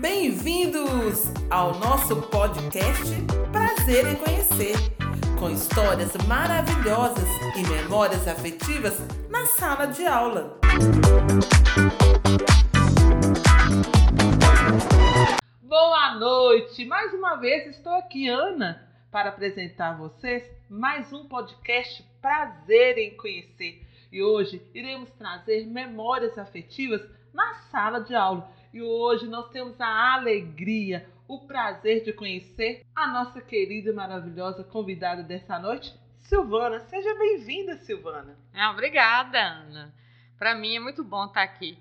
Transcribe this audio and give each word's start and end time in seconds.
Bem-vindos 0.00 1.24
ao 1.50 1.78
nosso 1.78 2.22
podcast 2.30 3.04
Prazer 3.52 4.06
em 4.06 4.16
Conhecer, 4.16 4.74
com 5.38 5.50
histórias 5.50 6.16
maravilhosas 6.26 7.28
e 7.54 7.68
memórias 7.68 8.26
afetivas 8.26 8.98
na 9.28 9.44
sala 9.44 9.84
de 9.88 10.06
aula. 10.06 10.58
Boa 15.62 16.14
noite! 16.14 16.86
Mais 16.86 17.12
uma 17.12 17.36
vez 17.36 17.66
estou 17.66 17.92
aqui, 17.92 18.26
Ana, 18.26 18.82
para 19.10 19.28
apresentar 19.28 19.90
a 19.90 19.96
vocês 19.98 20.42
mais 20.70 21.12
um 21.12 21.28
podcast 21.28 22.02
Prazer 22.22 22.96
em 22.96 23.14
Conhecer. 23.18 23.86
E 24.10 24.22
hoje 24.22 24.62
iremos 24.72 25.10
trazer 25.10 25.66
memórias 25.66 26.38
afetivas 26.38 27.02
na 27.34 27.52
sala 27.70 28.00
de 28.00 28.14
aula. 28.14 28.50
E 28.72 28.80
hoje 28.80 29.26
nós 29.26 29.48
temos 29.50 29.80
a 29.80 30.14
alegria, 30.14 31.08
o 31.26 31.40
prazer 31.46 32.04
de 32.04 32.12
conhecer 32.12 32.84
a 32.94 33.06
nossa 33.06 33.40
querida 33.40 33.90
e 33.90 33.92
maravilhosa 33.92 34.62
convidada 34.64 35.22
dessa 35.22 35.58
noite, 35.58 35.94
Silvana. 36.18 36.80
Seja 36.80 37.14
bem-vinda, 37.14 37.76
Silvana. 37.76 38.36
Ah, 38.54 38.70
obrigada, 38.70 39.38
Ana. 39.38 39.94
Para 40.38 40.54
mim 40.54 40.76
é 40.76 40.80
muito 40.80 41.02
bom 41.02 41.26
estar 41.26 41.42
aqui 41.42 41.76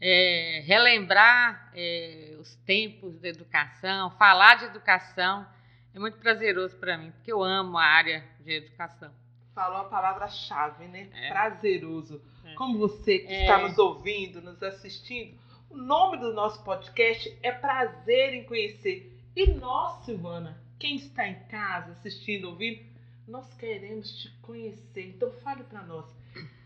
é, 0.00 0.62
relembrar 0.64 1.70
é, 1.74 2.36
os 2.40 2.54
tempos 2.66 3.18
da 3.18 3.28
educação, 3.28 4.10
falar 4.12 4.56
de 4.56 4.66
educação 4.66 5.46
é 5.94 5.98
muito 5.98 6.18
prazeroso 6.18 6.76
para 6.76 6.96
mim, 6.96 7.10
porque 7.10 7.32
eu 7.32 7.42
amo 7.42 7.76
a 7.76 7.84
área 7.84 8.24
de 8.40 8.52
educação. 8.52 9.10
Falou 9.54 9.78
a 9.78 9.84
palavra-chave, 9.84 10.86
né? 10.86 11.08
É. 11.12 11.30
Prazeroso. 11.30 12.22
É. 12.44 12.54
Como 12.54 12.78
você 12.78 13.18
que 13.18 13.32
está 13.32 13.58
é. 13.58 13.62
nos 13.62 13.76
ouvindo, 13.76 14.40
nos 14.40 14.62
assistindo, 14.62 15.36
o 15.70 15.76
nome 15.76 16.18
do 16.18 16.32
nosso 16.32 16.62
podcast 16.64 17.38
é 17.42 17.52
Prazer 17.52 18.34
em 18.34 18.44
Conhecer. 18.44 19.12
E 19.36 19.46
nós, 19.48 20.04
Silvana, 20.04 20.60
quem 20.78 20.96
está 20.96 21.28
em 21.28 21.38
casa 21.44 21.92
assistindo, 21.92 22.48
ouvindo, 22.48 22.82
nós 23.26 23.52
queremos 23.54 24.10
te 24.20 24.30
conhecer. 24.40 25.08
Então 25.08 25.30
fale 25.42 25.64
para 25.64 25.82
nós 25.82 26.06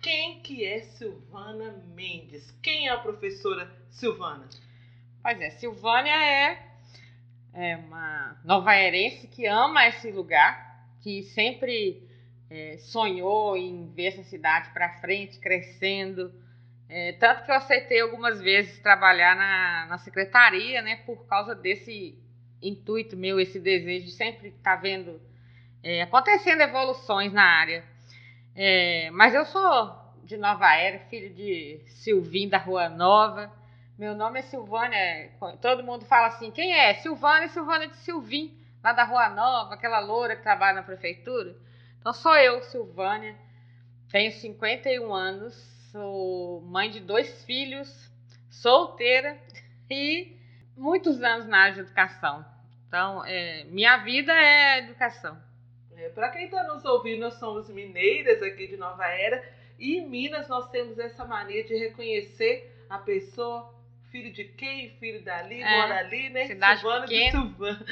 quem 0.00 0.40
que 0.40 0.64
é 0.64 0.80
Silvana 0.80 1.72
Mendes? 1.94 2.50
Quem 2.62 2.88
é 2.88 2.90
a 2.90 2.98
professora 2.98 3.70
Silvana? 3.90 4.48
Pois 5.22 5.40
é, 5.40 5.50
Silvânia 5.50 6.12
é, 6.12 6.66
é 7.54 7.76
uma 7.76 8.40
nova-erense 8.44 9.28
que 9.28 9.46
ama 9.46 9.86
esse 9.86 10.10
lugar, 10.10 10.88
que 11.00 11.22
sempre 11.22 12.08
é, 12.50 12.78
sonhou 12.78 13.56
em 13.56 13.92
ver 13.92 14.06
essa 14.06 14.24
cidade 14.24 14.70
para 14.70 15.00
frente, 15.00 15.38
crescendo. 15.38 16.32
É, 16.94 17.12
tanto 17.12 17.42
que 17.44 17.50
eu 17.50 17.54
aceitei 17.54 18.02
algumas 18.02 18.38
vezes 18.38 18.78
trabalhar 18.80 19.34
na, 19.34 19.86
na 19.86 19.96
secretaria, 19.96 20.82
né, 20.82 20.96
por 21.06 21.26
causa 21.26 21.54
desse 21.54 22.14
intuito 22.60 23.16
meu, 23.16 23.40
esse 23.40 23.58
desejo 23.58 24.04
de 24.04 24.12
sempre 24.12 24.48
estar 24.48 24.76
tá 24.76 24.82
vendo 24.82 25.18
é, 25.82 26.02
acontecendo 26.02 26.60
evoluções 26.60 27.32
na 27.32 27.42
área. 27.42 27.82
É, 28.54 29.10
mas 29.12 29.32
eu 29.32 29.46
sou 29.46 29.96
de 30.22 30.36
Nova 30.36 30.70
Era, 30.74 30.98
filho 31.06 31.32
de 31.32 31.80
Silvinho 31.86 32.50
da 32.50 32.58
Rua 32.58 32.90
Nova. 32.90 33.50
Meu 33.98 34.14
nome 34.14 34.40
é 34.40 34.42
Silvânia. 34.42 35.32
Todo 35.62 35.82
mundo 35.82 36.04
fala 36.04 36.26
assim: 36.26 36.50
quem 36.50 36.74
é? 36.74 36.92
Silvânia, 36.96 37.48
Silvânia 37.48 37.88
de 37.88 37.96
Silvim, 37.96 38.54
lá 38.84 38.92
da 38.92 39.04
Rua 39.04 39.30
Nova, 39.30 39.72
aquela 39.72 39.98
loura 39.98 40.36
que 40.36 40.42
trabalha 40.42 40.74
na 40.74 40.82
prefeitura. 40.82 41.56
Então 41.98 42.12
sou 42.12 42.36
eu, 42.36 42.60
Silvânia. 42.64 43.34
Tenho 44.10 44.30
51 44.30 45.10
anos, 45.10 45.71
sou 45.92 46.62
mãe 46.62 46.90
de 46.90 47.00
dois 47.00 47.44
filhos, 47.44 48.10
solteira 48.50 49.38
e 49.90 50.34
muitos 50.74 51.22
anos 51.22 51.46
na 51.46 51.58
área 51.58 51.74
de 51.74 51.80
educação. 51.80 52.44
Então, 52.88 53.24
é, 53.26 53.64
minha 53.64 53.98
vida 53.98 54.32
é 54.32 54.78
educação. 54.78 55.38
É, 55.96 56.08
Para 56.08 56.30
quem 56.30 56.46
está 56.46 56.64
nos 56.64 56.84
ouvindo, 56.84 57.20
nós 57.20 57.34
somos 57.34 57.68
mineiras 57.68 58.42
aqui 58.42 58.66
de 58.66 58.76
Nova 58.76 59.06
Era 59.06 59.44
e 59.78 59.98
em 59.98 60.08
Minas 60.08 60.48
nós 60.48 60.70
temos 60.70 60.98
essa 60.98 61.24
mania 61.24 61.62
de 61.64 61.76
reconhecer 61.76 62.74
a 62.88 62.98
pessoa, 62.98 63.72
filho 64.10 64.32
de 64.32 64.44
quem, 64.44 64.90
filho 64.98 65.22
dali, 65.22 65.60
é, 65.60 65.76
mora 65.76 65.98
ali, 65.98 66.30
né? 66.30 66.46
Cidade 66.46 66.80
Silvana 66.80 67.06
de 67.06 67.30
Silvânia. 67.30 67.86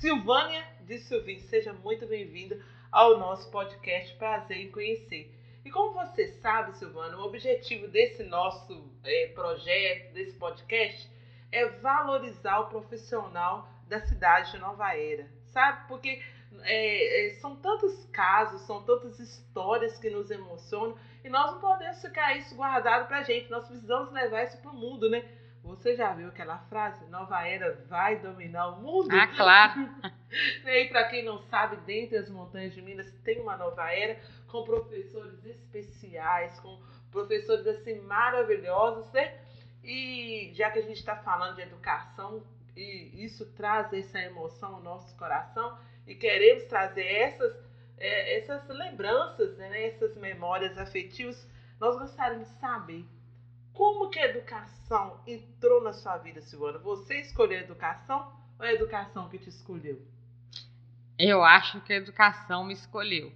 Silvânia 0.00 0.64
de 0.82 0.98
Silvim, 0.98 1.38
seja 1.40 1.72
muito 1.72 2.06
bem-vinda 2.06 2.60
ao 2.90 3.18
nosso 3.18 3.50
podcast 3.50 4.14
Prazer 4.16 4.58
em 4.58 4.70
Conhecer. 4.70 5.35
E 5.66 5.70
como 5.70 5.94
você 5.94 6.28
sabe, 6.28 6.78
Silvana, 6.78 7.16
o 7.16 7.24
objetivo 7.24 7.88
desse 7.88 8.22
nosso 8.22 8.88
é, 9.02 9.32
projeto, 9.34 10.12
desse 10.12 10.38
podcast, 10.38 11.10
é 11.50 11.66
valorizar 11.66 12.60
o 12.60 12.68
profissional 12.68 13.68
da 13.88 13.98
cidade 14.06 14.52
de 14.52 14.58
Nova 14.58 14.96
Era, 14.96 15.28
sabe? 15.46 15.88
Porque 15.88 16.22
é, 16.62 17.26
é, 17.26 17.34
são 17.40 17.56
tantos 17.56 18.06
casos, 18.12 18.60
são 18.60 18.84
tantas 18.84 19.18
histórias 19.18 19.98
que 19.98 20.08
nos 20.08 20.30
emocionam 20.30 20.96
e 21.24 21.28
nós 21.28 21.50
não 21.50 21.60
podemos 21.60 22.00
ficar 22.00 22.36
isso 22.36 22.54
guardado 22.54 23.08
pra 23.08 23.24
gente. 23.24 23.50
Nós 23.50 23.66
precisamos 23.66 24.12
levar 24.12 24.44
isso 24.44 24.58
pro 24.58 24.72
mundo, 24.72 25.10
né? 25.10 25.24
Você 25.64 25.96
já 25.96 26.12
viu 26.12 26.28
aquela 26.28 26.58
frase? 26.68 27.04
Nova 27.06 27.44
era 27.44 27.74
vai 27.88 28.20
dominar 28.20 28.68
o 28.68 28.82
mundo? 28.82 29.08
Ah, 29.10 29.26
claro. 29.26 29.90
e 30.64 30.84
para 30.84 31.08
quem 31.08 31.24
não 31.24 31.42
sabe, 31.48 31.76
dentre 31.78 32.18
as 32.18 32.30
montanhas 32.30 32.72
de 32.72 32.80
Minas 32.80 33.10
tem 33.24 33.40
uma 33.40 33.56
nova 33.56 33.90
era 33.92 34.16
com 34.48 34.64
professores 34.64 35.44
especiais, 35.44 36.58
com 36.60 36.80
professores 37.10 37.66
assim 37.66 38.00
maravilhosos, 38.00 39.10
né? 39.12 39.40
E 39.82 40.50
já 40.54 40.70
que 40.70 40.78
a 40.78 40.82
gente 40.82 40.98
está 40.98 41.16
falando 41.16 41.56
de 41.56 41.62
educação, 41.62 42.42
e 42.74 43.24
isso 43.24 43.46
traz 43.52 43.92
essa 43.92 44.20
emoção 44.20 44.76
ao 44.76 44.82
nosso 44.82 45.16
coração, 45.16 45.78
e 46.06 46.14
queremos 46.14 46.64
trazer 46.64 47.04
essas, 47.04 47.56
é, 47.96 48.38
essas 48.38 48.68
lembranças, 48.68 49.56
né, 49.56 49.86
essas 49.86 50.16
memórias 50.16 50.76
afetivas, 50.76 51.48
nós 51.80 51.98
gostaríamos 51.98 52.48
de 52.48 52.54
saber 52.58 53.04
como 53.72 54.08
que 54.08 54.18
a 54.18 54.26
educação 54.26 55.20
entrou 55.26 55.82
na 55.82 55.92
sua 55.92 56.16
vida, 56.16 56.40
Silvana? 56.40 56.78
Você 56.78 57.20
escolheu 57.20 57.58
a 57.58 57.62
educação 57.62 58.32
ou 58.58 58.64
a 58.64 58.72
educação 58.72 59.28
que 59.28 59.38
te 59.38 59.50
escolheu? 59.50 60.00
Eu 61.18 61.44
acho 61.44 61.80
que 61.82 61.92
a 61.92 61.96
educação 61.96 62.64
me 62.64 62.72
escolheu. 62.72 63.32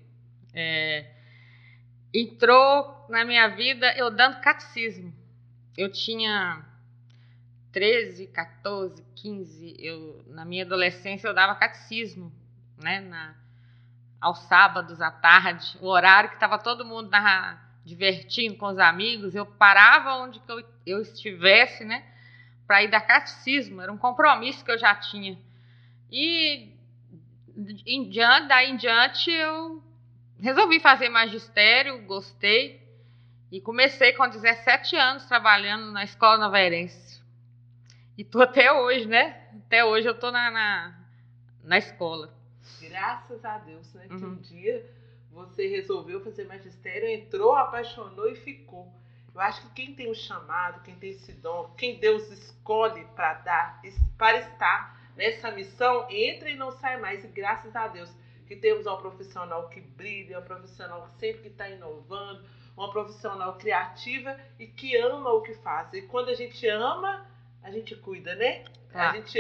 É, 0.55 1.07
entrou 2.13 3.07
na 3.09 3.25
minha 3.25 3.49
vida 3.49 3.95
eu 3.97 4.11
dando 4.11 4.41
catecismo. 4.41 5.13
Eu 5.77 5.91
tinha 5.91 6.65
13, 7.73 8.27
14, 8.29 9.05
15, 9.15 9.77
eu, 9.79 10.25
na 10.29 10.45
minha 10.45 10.65
adolescência 10.65 11.29
eu 11.29 11.35
dava 11.35 11.55
catecismo 11.55 12.33
né, 12.77 13.01
na, 13.01 13.35
aos 14.21 14.39
sábados 14.41 15.01
à 15.01 15.11
tarde, 15.11 15.79
o 15.81 15.87
horário 15.87 16.31
que 16.31 16.37
estava 16.37 16.59
todo 16.59 16.85
mundo 16.85 17.11
na, 17.11 17.63
divertindo 17.85 18.57
com 18.57 18.67
os 18.67 18.79
amigos, 18.79 19.35
eu 19.35 19.47
parava 19.47 20.17
onde 20.17 20.41
eu, 20.49 20.65
eu 20.87 21.01
estivesse, 21.01 21.85
né, 21.85 22.05
para 22.67 22.83
ir 22.83 22.89
dar 22.89 23.01
catecismo, 23.01 23.81
era 23.81 23.93
um 23.93 23.99
compromisso 23.99 24.65
que 24.65 24.71
eu 24.71 24.79
já 24.79 24.95
tinha. 24.95 25.39
E 26.11 26.73
em 27.87 28.09
diante, 28.09 28.49
daí 28.49 28.71
em 28.71 28.77
diante 28.77 29.31
eu 29.31 29.83
resolvi 30.41 30.81
fazer 30.81 31.09
magistério, 31.09 32.03
gostei 32.03 32.81
e 33.51 33.61
comecei 33.61 34.13
com 34.13 34.29
17 34.29 34.97
anos 34.97 35.25
trabalhando 35.27 35.93
na 35.93 36.05
escola 36.05 36.39
novairense. 36.39 37.21
E 38.17 38.25
tô 38.25 38.43
até 38.43 38.73
hoje, 38.73 39.07
né? 39.07 39.49
Até 39.67 39.85
hoje 39.85 40.09
eu 40.09 40.19
tô 40.19 40.31
na, 40.31 40.51
na, 40.51 40.99
na 41.63 41.79
escola. 41.79 42.33
Graças 42.81 43.45
a 43.45 43.59
Deus, 43.59 43.93
né? 43.95 44.07
Uhum. 44.11 44.19
Que 44.19 44.25
um 44.25 44.37
dia 44.37 44.91
você 45.31 45.67
resolveu 45.69 46.23
fazer 46.23 46.47
magistério, 46.47 47.09
entrou, 47.09 47.55
apaixonou 47.55 48.31
e 48.31 48.35
ficou. 48.35 48.93
Eu 49.33 49.41
acho 49.41 49.63
que 49.63 49.75
quem 49.75 49.95
tem 49.95 50.09
o 50.09 50.11
um 50.11 50.15
chamado, 50.15 50.83
quem 50.83 50.97
tem 50.97 51.11
esse 51.11 51.33
dom, 51.33 51.73
quem 51.77 51.99
Deus 51.99 52.31
escolhe 52.31 53.05
para 53.15 53.35
dar, 53.35 53.83
para 54.19 54.39
estar 54.39 55.01
nessa 55.17 55.51
missão, 55.53 56.07
entra 56.11 56.51
e 56.51 56.57
não 56.57 56.73
sai 56.73 57.01
mais. 57.01 57.25
E 57.25 57.29
graças 57.29 57.75
a 57.77 57.87
Deus 57.89 58.13
que 58.51 58.57
temos 58.57 58.85
uma 58.85 58.97
profissional 58.97 59.69
que 59.69 59.81
brilha, 59.81 60.37
uma 60.37 60.45
profissional 60.45 61.05
que 61.05 61.21
sempre 61.21 61.51
está 61.51 61.71
inovando, 61.71 62.45
uma 62.77 62.91
profissional 62.91 63.57
criativa 63.57 64.37
e 64.59 64.67
que 64.67 64.97
ama 64.97 65.33
o 65.33 65.41
que 65.41 65.55
faz. 65.55 65.93
E 65.93 66.03
quando 66.03 66.31
a 66.31 66.35
gente 66.35 66.67
ama, 66.67 67.31
a 67.63 67.71
gente 67.71 67.95
cuida, 67.95 68.35
né? 68.35 68.65
Ah. 68.93 69.11
A 69.11 69.15
gente 69.15 69.39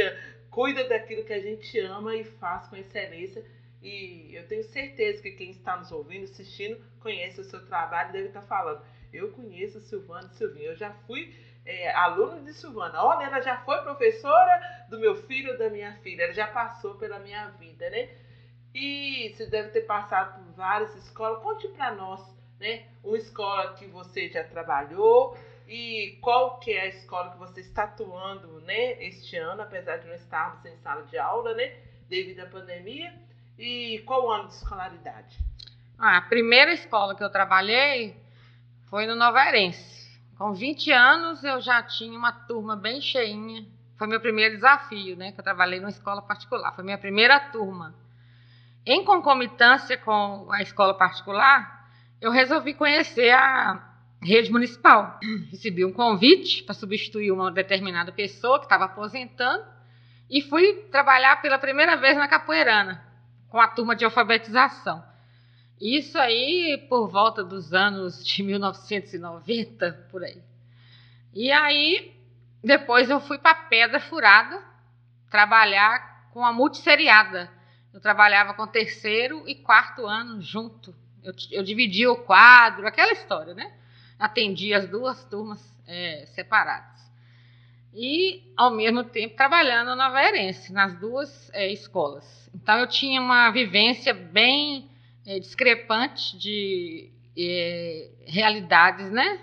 cuida 0.48 0.88
daquilo 0.88 1.24
que 1.24 1.32
a 1.32 1.40
gente 1.40 1.76
ama 1.80 2.14
e 2.14 2.22
faz 2.22 2.68
com 2.68 2.76
excelência. 2.76 3.44
E 3.82 4.30
eu 4.32 4.46
tenho 4.46 4.62
certeza 4.62 5.20
que 5.20 5.32
quem 5.32 5.50
está 5.50 5.76
nos 5.76 5.90
ouvindo, 5.90 6.22
assistindo, 6.22 6.80
conhece 7.00 7.40
o 7.40 7.44
seu 7.44 7.66
trabalho 7.66 8.10
e 8.10 8.12
deve 8.12 8.28
estar 8.28 8.42
falando. 8.42 8.80
Eu 9.12 9.32
conheço 9.32 9.78
a 9.78 9.80
Silvana 9.80 10.28
Silvinha, 10.28 10.68
eu 10.68 10.76
já 10.76 10.92
fui 11.08 11.34
é, 11.66 11.92
aluno 11.96 12.44
de 12.44 12.54
Silvana. 12.54 13.02
Olha, 13.02 13.26
ela 13.26 13.40
já 13.40 13.56
foi 13.64 13.76
professora 13.82 14.86
do 14.88 15.00
meu 15.00 15.16
filho 15.16 15.50
ou 15.50 15.58
da 15.58 15.68
minha 15.68 15.94
filha, 15.94 16.22
ela 16.22 16.32
já 16.32 16.46
passou 16.46 16.94
pela 16.94 17.18
minha 17.18 17.48
vida, 17.58 17.90
né? 17.90 18.08
E 18.74 19.32
você 19.34 19.46
deve 19.46 19.70
ter 19.70 19.82
passado 19.82 20.44
por 20.44 20.52
várias 20.54 20.94
escolas. 20.96 21.42
Conte 21.42 21.68
para 21.68 21.94
nós, 21.94 22.20
né? 22.58 22.84
Uma 23.02 23.16
escola 23.16 23.74
que 23.74 23.86
você 23.86 24.28
já 24.28 24.44
trabalhou 24.44 25.36
E 25.72 26.18
qual 26.20 26.58
que 26.58 26.72
é 26.72 26.80
a 26.80 26.86
escola 26.88 27.30
que 27.30 27.38
você 27.38 27.60
está 27.60 27.84
atuando, 27.84 28.60
né, 28.62 29.00
este 29.04 29.36
ano, 29.36 29.62
apesar 29.62 29.98
de 29.98 30.08
não 30.08 30.14
estarmos 30.16 30.64
em 30.64 30.76
sala 30.78 31.04
de 31.04 31.16
aula, 31.16 31.54
né, 31.54 31.76
devido 32.08 32.40
à 32.40 32.46
pandemia? 32.46 33.14
E 33.56 34.02
qual 34.04 34.26
o 34.26 34.30
ano 34.32 34.48
de 34.48 34.54
escolaridade? 34.54 35.38
Ah, 35.96 36.16
a 36.16 36.22
primeira 36.22 36.72
escola 36.72 37.14
que 37.14 37.22
eu 37.22 37.30
trabalhei 37.30 38.16
foi 38.88 39.06
no 39.06 39.14
Novarense. 39.14 40.10
Com 40.36 40.52
20 40.52 40.90
anos 40.90 41.44
eu 41.44 41.60
já 41.60 41.80
tinha 41.84 42.18
uma 42.18 42.32
turma 42.32 42.74
bem 42.74 43.00
cheinha. 43.00 43.64
Foi 43.96 44.08
meu 44.08 44.18
primeiro 44.20 44.56
desafio, 44.56 45.14
né? 45.16 45.30
Que 45.30 45.38
eu 45.38 45.44
trabalhei 45.44 45.78
numa 45.78 45.90
escola 45.90 46.20
particular. 46.20 46.74
Foi 46.74 46.82
minha 46.82 46.98
primeira 46.98 47.38
turma. 47.38 47.94
Em 48.84 49.04
concomitância 49.04 49.96
com 49.98 50.50
a 50.50 50.62
escola 50.62 50.94
particular, 50.94 51.88
eu 52.20 52.30
resolvi 52.30 52.74
conhecer 52.74 53.30
a 53.30 53.90
rede 54.22 54.50
municipal. 54.50 55.18
Recebi 55.50 55.84
um 55.84 55.92
convite 55.92 56.62
para 56.62 56.74
substituir 56.74 57.30
uma 57.30 57.50
determinada 57.50 58.12
pessoa 58.12 58.58
que 58.58 58.66
estava 58.66 58.84
aposentando 58.84 59.64
e 60.28 60.40
fui 60.42 60.74
trabalhar 60.90 61.42
pela 61.42 61.58
primeira 61.58 61.96
vez 61.96 62.16
na 62.16 62.28
Capoeirana, 62.28 63.04
com 63.48 63.58
a 63.58 63.68
turma 63.68 63.96
de 63.96 64.04
alfabetização. 64.04 65.02
Isso 65.80 66.18
aí 66.18 66.86
por 66.88 67.08
volta 67.08 67.42
dos 67.42 67.72
anos 67.72 68.24
de 68.24 68.42
1990, 68.42 70.08
por 70.10 70.22
aí. 70.22 70.40
E 71.32 71.50
aí, 71.50 72.14
depois 72.62 73.08
eu 73.08 73.18
fui 73.20 73.38
para 73.38 73.54
Pedra 73.54 73.98
Furada 73.98 74.62
trabalhar 75.30 76.28
com 76.32 76.44
a 76.44 76.52
multisseriada. 76.52 77.50
Eu 77.92 78.00
trabalhava 78.00 78.54
com 78.54 78.66
terceiro 78.66 79.42
e 79.48 79.54
quarto 79.54 80.06
ano 80.06 80.40
junto. 80.40 80.94
Eu, 81.22 81.34
eu 81.50 81.62
dividia 81.62 82.10
o 82.10 82.16
quadro, 82.16 82.86
aquela 82.86 83.12
história, 83.12 83.54
né? 83.54 83.72
Atendia 84.18 84.78
as 84.78 84.88
duas 84.88 85.24
turmas 85.24 85.60
é, 85.86 86.24
separadas. 86.26 87.00
E, 87.92 88.52
ao 88.56 88.70
mesmo 88.70 89.02
tempo, 89.02 89.34
trabalhando 89.34 89.96
na 89.96 90.08
Verense, 90.10 90.72
nas 90.72 90.94
duas 90.98 91.50
é, 91.52 91.70
escolas. 91.72 92.48
Então, 92.54 92.78
eu 92.78 92.86
tinha 92.86 93.20
uma 93.20 93.50
vivência 93.50 94.14
bem 94.14 94.88
é, 95.26 95.40
discrepante 95.40 96.38
de 96.38 97.10
é, 97.36 98.10
realidades, 98.26 99.10
né? 99.10 99.40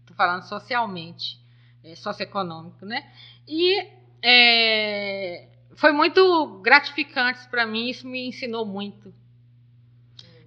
Estou 0.00 0.16
falando 0.16 0.42
socialmente, 0.42 1.40
é, 1.82 1.96
socioeconômico, 1.96 2.86
né? 2.86 3.10
E 3.48 3.88
é, 4.22 5.48
foi 5.74 5.92
muito 5.92 6.60
gratificante 6.62 7.48
para 7.48 7.66
mim, 7.66 7.88
isso 7.88 8.06
me 8.06 8.28
ensinou 8.28 8.66
muito. 8.66 9.12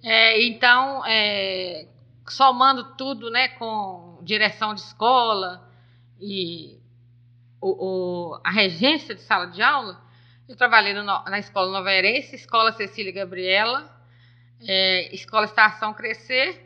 É, 0.02 0.42
então, 0.46 1.04
é, 1.06 1.88
somando 2.28 2.94
tudo, 2.96 3.30
né, 3.30 3.48
com 3.48 4.18
direção 4.22 4.74
de 4.74 4.80
escola 4.82 5.68
e 6.20 6.78
o, 7.60 8.34
o, 8.34 8.40
a 8.44 8.50
regência 8.50 9.14
de 9.14 9.22
sala 9.22 9.46
de 9.46 9.62
aula, 9.62 10.02
eu 10.46 10.56
trabalhei 10.56 10.92
no, 10.92 11.04
na 11.04 11.38
Escola 11.38 11.72
Nova 11.72 11.90
Herense, 11.90 12.36
Escola 12.36 12.72
Cecília 12.72 13.12
Gabriela, 13.12 13.90
é, 14.60 15.14
Escola 15.14 15.46
Estação 15.46 15.94
Crescer, 15.94 16.60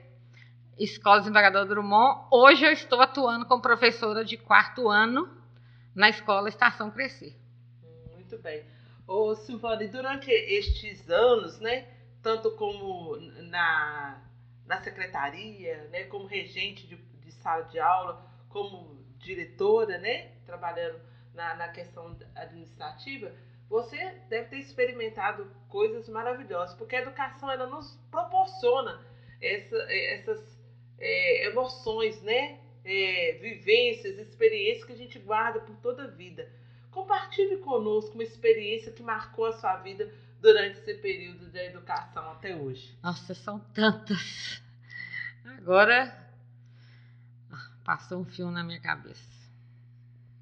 Escola 0.76 1.20
Desembargador 1.20 1.64
Drummond. 1.64 2.26
Hoje 2.30 2.64
eu 2.64 2.72
estou 2.72 3.00
atuando 3.00 3.46
como 3.46 3.62
professora 3.62 4.24
de 4.24 4.36
quarto 4.36 4.88
ano 4.88 5.28
na 5.94 6.08
Escola 6.08 6.48
Estação 6.48 6.90
Crescer. 6.90 7.36
Muito 8.28 8.42
bem. 8.42 8.62
Ô, 9.06 9.34
Silvana, 9.34 9.82
e 9.84 9.88
durante 9.88 10.30
estes 10.30 11.08
anos, 11.08 11.58
né, 11.60 11.88
tanto 12.22 12.50
como 12.56 13.16
na, 13.48 14.22
na 14.66 14.76
secretaria, 14.82 15.84
né, 15.84 16.04
como 16.04 16.26
regente 16.26 16.86
de, 16.86 16.96
de 16.96 17.32
sala 17.32 17.62
de 17.62 17.80
aula, 17.80 18.22
como 18.50 19.02
diretora, 19.16 19.96
né, 19.96 20.32
trabalhando 20.44 21.00
na, 21.32 21.54
na 21.54 21.68
questão 21.68 22.18
administrativa, 22.34 23.32
você 23.66 23.96
deve 24.28 24.48
ter 24.48 24.58
experimentado 24.58 25.50
coisas 25.70 26.06
maravilhosas, 26.06 26.76
porque 26.76 26.96
a 26.96 27.00
educação 27.00 27.50
ela 27.50 27.66
nos 27.66 27.96
proporciona 28.10 29.02
essa, 29.40 29.76
essas 29.90 30.60
é, 30.98 31.46
emoções, 31.46 32.20
né? 32.20 32.60
É, 32.84 33.38
vivências, 33.40 34.18
experiências 34.18 34.84
que 34.84 34.92
a 34.92 34.96
gente 34.96 35.18
guarda 35.18 35.60
por 35.60 35.76
toda 35.76 36.04
a 36.04 36.06
vida. 36.06 36.50
Compartilhe 36.98 37.58
conosco 37.58 38.14
uma 38.14 38.24
experiência 38.24 38.90
que 38.90 39.04
marcou 39.04 39.46
a 39.46 39.52
sua 39.52 39.76
vida 39.76 40.12
durante 40.40 40.80
esse 40.80 40.94
período 40.94 41.46
de 41.46 41.56
educação 41.56 42.32
até 42.32 42.56
hoje. 42.56 42.92
Nossa, 43.00 43.34
são 43.34 43.60
tantas. 43.72 44.60
Agora 45.44 46.12
ah, 47.52 47.70
passou 47.84 48.20
um 48.20 48.24
fio 48.24 48.50
na 48.50 48.64
minha 48.64 48.80
cabeça. 48.80 49.30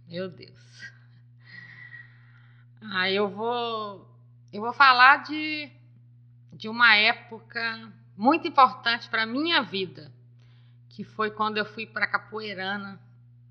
Meu 0.08 0.30
Deus. 0.30 0.90
Ah, 2.80 3.10
eu 3.10 3.28
vou 3.28 4.08
eu 4.50 4.62
vou 4.62 4.72
falar 4.72 5.24
de 5.24 5.70
de 6.54 6.70
uma 6.70 6.96
época 6.96 7.92
muito 8.16 8.48
importante 8.48 9.10
para 9.10 9.26
minha 9.26 9.60
vida, 9.60 10.10
que 10.88 11.04
foi 11.04 11.30
quando 11.30 11.58
eu 11.58 11.66
fui 11.66 11.86
para 11.86 12.06
Capoeirana. 12.06 12.98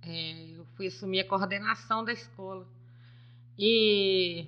É, 0.01 0.57
eu 0.57 0.65
fui 0.75 0.87
assumir 0.87 1.19
a 1.19 1.27
coordenação 1.27 2.03
da 2.03 2.11
escola. 2.11 2.73
E 3.57 4.47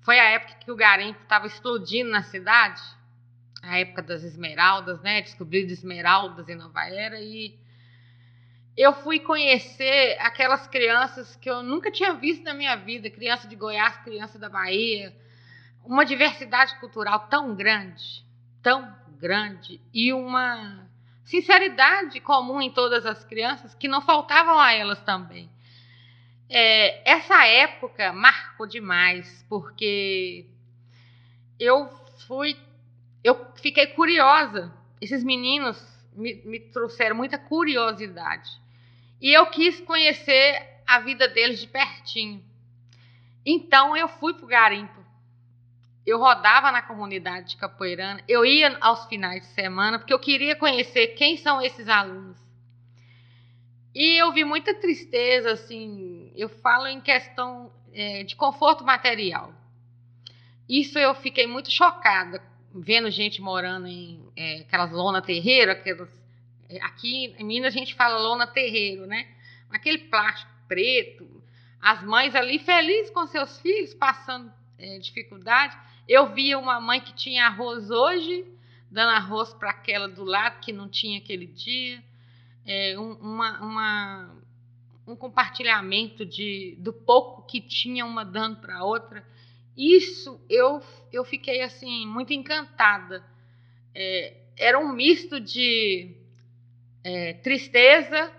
foi 0.00 0.18
a 0.18 0.30
época 0.30 0.54
que 0.56 0.70
o 0.70 0.76
garimpo 0.76 1.20
estava 1.22 1.46
explodindo 1.46 2.10
na 2.10 2.22
cidade, 2.22 2.82
a 3.62 3.78
época 3.78 4.02
das 4.02 4.22
esmeraldas, 4.22 5.00
né? 5.00 5.22
Descobrindo 5.22 5.72
esmeraldas 5.72 6.48
em 6.48 6.54
Nova 6.54 6.84
Era 6.84 7.20
e 7.20 7.58
eu 8.76 8.92
fui 8.92 9.20
conhecer 9.20 10.18
aquelas 10.20 10.66
crianças 10.66 11.36
que 11.36 11.48
eu 11.48 11.62
nunca 11.62 11.90
tinha 11.90 12.12
visto 12.14 12.42
na 12.42 12.52
minha 12.52 12.74
vida, 12.76 13.08
criança 13.08 13.46
de 13.46 13.54
Goiás, 13.54 13.96
criança 13.98 14.38
da 14.38 14.48
Bahia, 14.48 15.16
uma 15.84 16.04
diversidade 16.04 16.78
cultural 16.80 17.28
tão 17.28 17.54
grande, 17.54 18.24
tão 18.62 18.92
grande 19.20 19.80
e 19.92 20.12
uma 20.12 20.88
sinceridade 21.22 22.20
comum 22.20 22.60
em 22.60 22.70
todas 22.70 23.06
as 23.06 23.24
crianças 23.24 23.74
que 23.74 23.86
não 23.86 24.02
faltavam 24.02 24.58
a 24.58 24.72
elas 24.72 25.00
também. 25.02 25.48
É, 26.48 27.10
essa 27.10 27.46
época 27.46 28.12
marcou 28.12 28.66
demais 28.66 29.44
porque 29.48 30.46
eu 31.58 31.88
fui, 32.26 32.56
eu 33.22 33.46
fiquei 33.56 33.88
curiosa. 33.88 34.72
Esses 35.00 35.24
meninos 35.24 35.82
me, 36.14 36.34
me 36.44 36.60
trouxeram 36.60 37.16
muita 37.16 37.38
curiosidade. 37.38 38.50
E 39.20 39.32
eu 39.32 39.46
quis 39.46 39.80
conhecer 39.80 40.80
a 40.86 41.00
vida 41.00 41.28
deles 41.28 41.60
de 41.60 41.66
pertinho. 41.66 42.44
Então 43.44 43.96
eu 43.96 44.08
fui 44.08 44.34
para 44.34 44.44
o 44.44 44.48
garimpo. 44.48 45.04
Eu 46.06 46.18
rodava 46.18 46.70
na 46.70 46.82
comunidade 46.82 47.50
de 47.50 47.56
Capoeirana, 47.56 48.22
eu 48.28 48.44
ia 48.44 48.76
aos 48.78 49.06
finais 49.06 49.40
de 49.40 49.46
semana, 49.54 49.98
porque 49.98 50.12
eu 50.12 50.18
queria 50.18 50.54
conhecer 50.54 51.08
quem 51.08 51.38
são 51.38 51.62
esses 51.62 51.88
alunos. 51.88 52.36
E 53.94 54.20
eu 54.20 54.30
vi 54.32 54.44
muita 54.44 54.74
tristeza, 54.74 55.52
assim, 55.52 56.13
eu 56.34 56.48
falo 56.48 56.86
em 56.86 57.00
questão 57.00 57.72
é, 57.92 58.24
de 58.24 58.34
conforto 58.36 58.84
material. 58.84 59.54
Isso 60.68 60.98
eu 60.98 61.14
fiquei 61.14 61.46
muito 61.46 61.70
chocada, 61.70 62.42
vendo 62.74 63.10
gente 63.10 63.40
morando 63.40 63.86
em 63.86 64.20
é, 64.36 64.60
aquelas 64.60 64.90
lona 64.90 65.22
terreira, 65.22 65.72
aquelas 65.72 66.08
é, 66.68 66.82
aqui 66.82 67.34
em 67.38 67.44
Minas 67.44 67.74
a 67.74 67.78
gente 67.78 67.94
fala 67.94 68.18
lona 68.18 68.46
terreiro, 68.46 69.06
né? 69.06 69.28
Aquele 69.70 69.98
plástico 69.98 70.50
preto, 70.66 71.42
as 71.80 72.02
mães 72.02 72.34
ali 72.34 72.58
felizes 72.58 73.10
com 73.10 73.26
seus 73.26 73.60
filhos, 73.60 73.94
passando 73.94 74.52
é, 74.78 74.98
dificuldade. 74.98 75.76
Eu 76.08 76.32
via 76.32 76.58
uma 76.58 76.80
mãe 76.80 77.00
que 77.00 77.12
tinha 77.14 77.46
arroz 77.46 77.90
hoje, 77.90 78.44
dando 78.90 79.10
arroz 79.10 79.52
para 79.54 79.70
aquela 79.70 80.08
do 80.08 80.24
lado 80.24 80.60
que 80.60 80.72
não 80.72 80.88
tinha 80.88 81.18
aquele 81.18 81.46
dia. 81.46 82.02
É, 82.66 82.98
um, 82.98 83.12
uma, 83.14 83.60
uma, 83.60 84.36
um 85.06 85.14
compartilhamento 85.14 86.24
de, 86.24 86.76
do 86.78 86.92
pouco 86.92 87.42
que 87.42 87.60
tinha 87.60 88.04
uma 88.04 88.24
dando 88.24 88.56
para 88.56 88.76
a 88.78 88.84
outra. 88.84 89.26
Isso 89.76 90.40
eu, 90.48 90.82
eu 91.12 91.24
fiquei 91.24 91.62
assim 91.62 92.06
muito 92.06 92.32
encantada. 92.32 93.24
É, 93.94 94.34
era 94.56 94.78
um 94.78 94.92
misto 94.92 95.40
de 95.40 96.16
é, 97.02 97.34
tristeza 97.34 98.32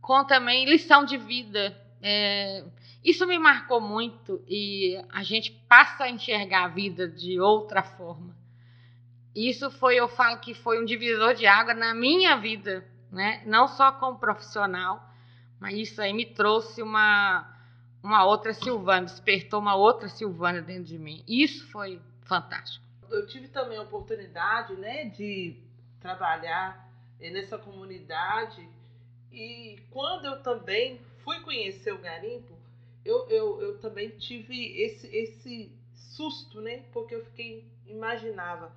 com 0.00 0.24
também 0.24 0.66
lição 0.66 1.04
de 1.04 1.16
vida. 1.16 1.76
É, 2.00 2.64
isso 3.02 3.26
me 3.26 3.38
marcou 3.38 3.80
muito 3.80 4.42
e 4.48 5.02
a 5.10 5.22
gente 5.22 5.50
passa 5.68 6.04
a 6.04 6.10
enxergar 6.10 6.64
a 6.64 6.68
vida 6.68 7.08
de 7.08 7.40
outra 7.40 7.82
forma. 7.82 8.36
Isso 9.34 9.70
foi, 9.70 9.96
eu 9.96 10.06
falo 10.06 10.38
que 10.38 10.54
foi 10.54 10.80
um 10.80 10.84
divisor 10.84 11.34
de 11.34 11.44
água 11.44 11.74
na 11.74 11.92
minha 11.92 12.36
vida, 12.36 12.86
né? 13.10 13.42
Não 13.44 13.66
só 13.66 13.90
como 13.90 14.18
profissional, 14.18 15.02
mas 15.64 15.78
isso 15.78 16.02
aí 16.02 16.12
me 16.12 16.26
trouxe 16.26 16.82
uma 16.82 17.50
uma 18.02 18.22
outra 18.26 18.52
Silvana, 18.52 19.06
despertou 19.06 19.58
uma 19.58 19.74
outra 19.74 20.10
Silvana 20.10 20.60
dentro 20.60 20.84
de 20.84 20.98
mim. 20.98 21.24
Isso 21.26 21.66
foi 21.68 22.02
fantástico. 22.20 22.84
Eu 23.10 23.26
tive 23.26 23.48
também 23.48 23.78
a 23.78 23.80
oportunidade, 23.80 24.74
né, 24.74 25.06
de 25.06 25.56
trabalhar 26.00 26.86
nessa 27.18 27.56
comunidade 27.56 28.68
E 29.32 29.78
quando 29.90 30.26
eu 30.26 30.42
também 30.42 31.00
fui 31.24 31.40
conhecer 31.40 31.94
o 31.94 31.98
garimpo, 31.98 32.52
eu, 33.02 33.26
eu, 33.30 33.62
eu 33.62 33.78
também 33.78 34.10
tive 34.10 34.78
esse, 34.78 35.06
esse 35.16 35.72
susto, 35.94 36.60
né? 36.60 36.84
Porque 36.92 37.14
eu 37.14 37.24
fiquei, 37.24 37.66
imaginava, 37.86 38.70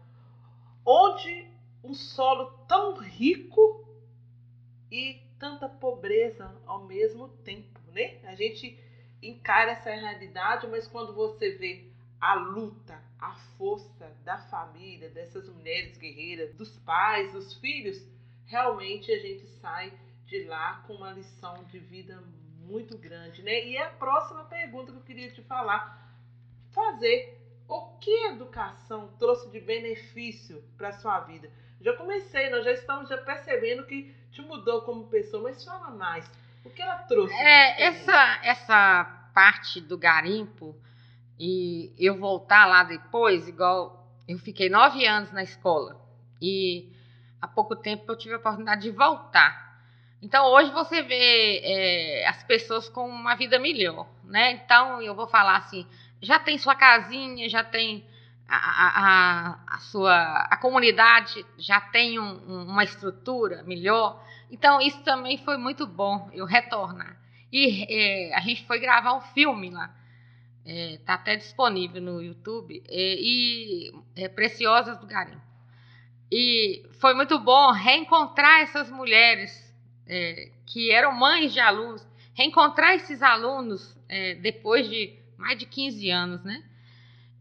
onde 0.86 1.52
um 1.84 1.94
solo 1.94 2.46
tão 2.66 2.96
rico 2.96 3.86
e 4.90 5.27
tanta 5.40 5.70
pobreza 5.70 6.54
ao 6.66 6.86
mesmo 6.86 7.30
tempo, 7.44 7.80
né? 7.92 8.20
A 8.24 8.36
gente 8.36 8.78
encara 9.22 9.72
essa 9.72 9.90
realidade, 9.92 10.68
mas 10.68 10.88
quando 10.88 11.14
você 11.14 11.52
vê 11.52 11.92
a 12.20 12.36
luta, 12.36 13.00
a 13.20 13.36
força 13.58 14.16
da 14.24 14.38
família, 14.38 15.10
dessas 15.10 15.50
mulheres 15.50 15.98
guerreiras, 15.98 16.54
dos 16.56 16.78
pais, 16.80 17.32
dos 17.32 17.56
filhos, 17.56 18.04
realmente 18.46 19.12
a 19.12 19.20
gente 19.20 19.46
sai 19.62 19.94
de 20.26 20.44
lá 20.44 20.84
com 20.86 20.94
uma 20.94 21.12
lição 21.12 21.64
de 21.66 21.80
vida 21.80 22.22
muito 22.60 22.98
grande, 22.98 23.42
né? 23.44 23.66
E 23.66 23.78
a 23.78 23.90
próxima 23.90 24.44
pergunta 24.46 24.92
que 24.92 24.98
eu 24.98 25.04
queria 25.04 25.32
te 25.32 25.42
falar, 25.44 26.14
fazer 26.72 27.38
o 27.68 27.98
que 27.98 28.12
a 28.26 28.32
educação 28.34 29.14
trouxe 29.18 29.50
de 29.50 29.60
benefício 29.60 30.64
para 30.78 30.92
sua 30.92 31.20
vida? 31.22 31.50
Já 31.80 31.96
comecei, 31.96 32.50
nós 32.50 32.66
já 32.66 32.72
estamos 32.72 33.10
já 33.10 33.18
percebendo 33.18 33.86
que 33.86 34.14
te 34.38 34.42
mudou 34.44 34.82
como 34.84 35.08
pessoa, 35.08 35.42
mas 35.44 35.64
fala 35.64 35.90
mais. 35.90 36.30
O 36.64 36.70
que 36.70 36.82
ela 36.82 36.98
trouxe? 37.00 37.34
É, 37.34 37.86
essa, 37.86 38.40
essa 38.44 39.04
parte 39.34 39.82
do 39.82 39.98
garimpo 39.98 40.76
e 41.40 41.92
eu 41.98 42.18
voltar 42.18 42.68
lá 42.68 42.84
depois, 42.84 43.48
igual 43.48 44.08
eu 44.28 44.38
fiquei 44.38 44.70
nove 44.70 45.06
anos 45.06 45.32
na 45.32 45.42
escola 45.42 46.00
e 46.40 46.92
há 47.42 47.48
pouco 47.48 47.76
tempo 47.76 48.04
eu 48.12 48.18
tive 48.18 48.36
a 48.36 48.38
oportunidade 48.38 48.82
de 48.82 48.92
voltar. 48.92 49.82
Então 50.22 50.46
hoje 50.52 50.72
você 50.72 51.02
vê 51.02 51.62
é, 51.64 52.28
as 52.28 52.44
pessoas 52.44 52.88
com 52.90 53.08
uma 53.08 53.36
vida 53.36 53.58
melhor, 53.58 54.08
né? 54.24 54.52
Então 54.52 55.02
eu 55.02 55.16
vou 55.16 55.28
falar 55.28 55.58
assim, 55.58 55.86
já 56.22 56.38
tem 56.38 56.58
sua 56.58 56.76
casinha, 56.76 57.50
já 57.50 57.64
tem 57.64 58.06
a, 58.48 59.58
a, 59.68 59.76
a 59.76 59.80
sua 59.80 60.48
a 60.50 60.58
comunidade 60.58 61.46
já 61.58 61.82
tem 61.82 62.18
um, 62.20 62.64
uma 62.64 62.84
estrutura 62.84 63.64
melhor. 63.64 64.24
Então 64.50 64.80
isso 64.82 65.02
também 65.04 65.38
foi 65.40 65.58
muito 65.58 65.86
bom 65.86 66.30
eu 66.34 66.46
retornar. 66.46 67.18
E 67.52 67.86
é, 67.90 68.36
a 68.36 68.40
gente 68.40 68.66
foi 68.66 68.80
gravar 68.80 69.14
um 69.14 69.22
filme 69.22 69.70
lá. 69.70 69.94
É, 70.66 71.00
tá 71.06 71.14
até 71.14 71.36
disponível 71.36 72.02
no 72.02 72.22
YouTube. 72.22 72.84
É, 72.88 73.16
e 73.20 73.92
é, 74.16 74.28
Preciosas 74.28 74.98
do 74.98 75.08
Garimpo. 75.08 75.42
E 76.32 76.86
foi 77.00 77.14
muito 77.14 77.40
bom 77.40 77.72
reencontrar 77.72 78.62
essas 78.62 78.90
mulheres 78.92 79.74
é, 80.06 80.52
que 80.66 80.92
eram 80.92 81.14
mães 81.14 81.54
de 81.54 81.60
alunos, 81.60 82.06
reencontrar 82.34 82.96
esses 82.96 83.22
alunos 83.22 83.96
é, 84.10 84.36
depois 84.36 84.90
de 84.90 85.18
mais 85.38 85.58
de 85.58 85.66
15 85.66 86.10
anos, 86.10 86.44
né? 86.44 86.64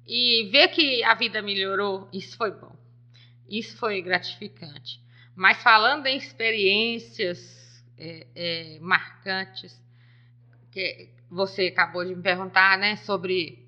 E 0.06 0.48
ver 0.52 0.68
que 0.68 1.02
a 1.02 1.14
vida 1.14 1.42
melhorou, 1.42 2.08
isso 2.12 2.36
foi 2.36 2.52
bom. 2.52 2.75
Isso 3.48 3.76
foi 3.76 4.00
gratificante. 4.00 5.00
Mas 5.34 5.62
falando 5.62 6.06
em 6.06 6.16
experiências 6.16 7.84
é, 7.98 8.26
é, 8.34 8.78
marcantes, 8.80 9.80
que 10.70 11.10
você 11.30 11.66
acabou 11.66 12.04
de 12.04 12.14
me 12.14 12.22
perguntar, 12.22 12.78
né, 12.78 12.96
sobre 12.96 13.66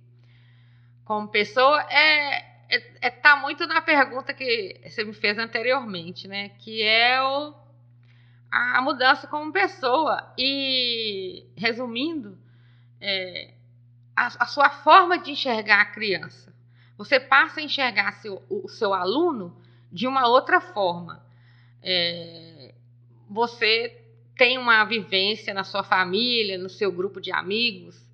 como 1.04 1.28
pessoa, 1.28 1.80
é, 1.90 2.36
é, 2.68 2.92
é 3.00 3.10
tá 3.10 3.36
muito 3.36 3.66
na 3.66 3.80
pergunta 3.80 4.32
que 4.34 4.80
você 4.84 5.02
me 5.04 5.14
fez 5.14 5.38
anteriormente, 5.38 6.28
né, 6.28 6.50
que 6.50 6.82
é 6.82 7.20
o, 7.22 7.54
a 8.50 8.80
mudança 8.82 9.26
como 9.26 9.52
pessoa. 9.52 10.32
E, 10.38 11.46
resumindo, 11.56 12.38
é, 13.00 13.54
a, 14.18 14.26
a, 14.40 14.46
sua 14.46 14.68
forma 14.68 15.18
de 15.18 15.30
enxergar 15.30 15.80
a 15.80 15.86
criança. 15.86 16.52
Você 16.96 17.20
passa 17.20 17.60
a 17.60 17.62
enxergar 17.62 18.12
seu, 18.14 18.42
o 18.50 18.68
seu 18.68 18.92
aluno 18.92 19.56
de 19.92 20.06
uma 20.06 20.26
outra 20.26 20.60
forma. 20.60 21.24
É, 21.82 22.74
você 23.30 24.04
tem 24.36 24.58
uma 24.58 24.84
vivência 24.84 25.54
na 25.54 25.62
sua 25.62 25.84
família, 25.84 26.58
no 26.58 26.68
seu 26.68 26.90
grupo 26.90 27.20
de 27.20 27.30
amigos, 27.30 28.04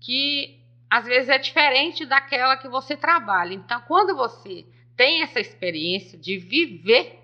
que 0.00 0.60
às 0.90 1.06
vezes 1.06 1.28
é 1.30 1.38
diferente 1.38 2.04
daquela 2.04 2.56
que 2.56 2.68
você 2.68 2.96
trabalha. 2.96 3.54
Então, 3.54 3.80
quando 3.88 4.14
você 4.14 4.66
tem 4.96 5.22
essa 5.22 5.40
experiência 5.40 6.18
de 6.18 6.36
viver, 6.36 7.18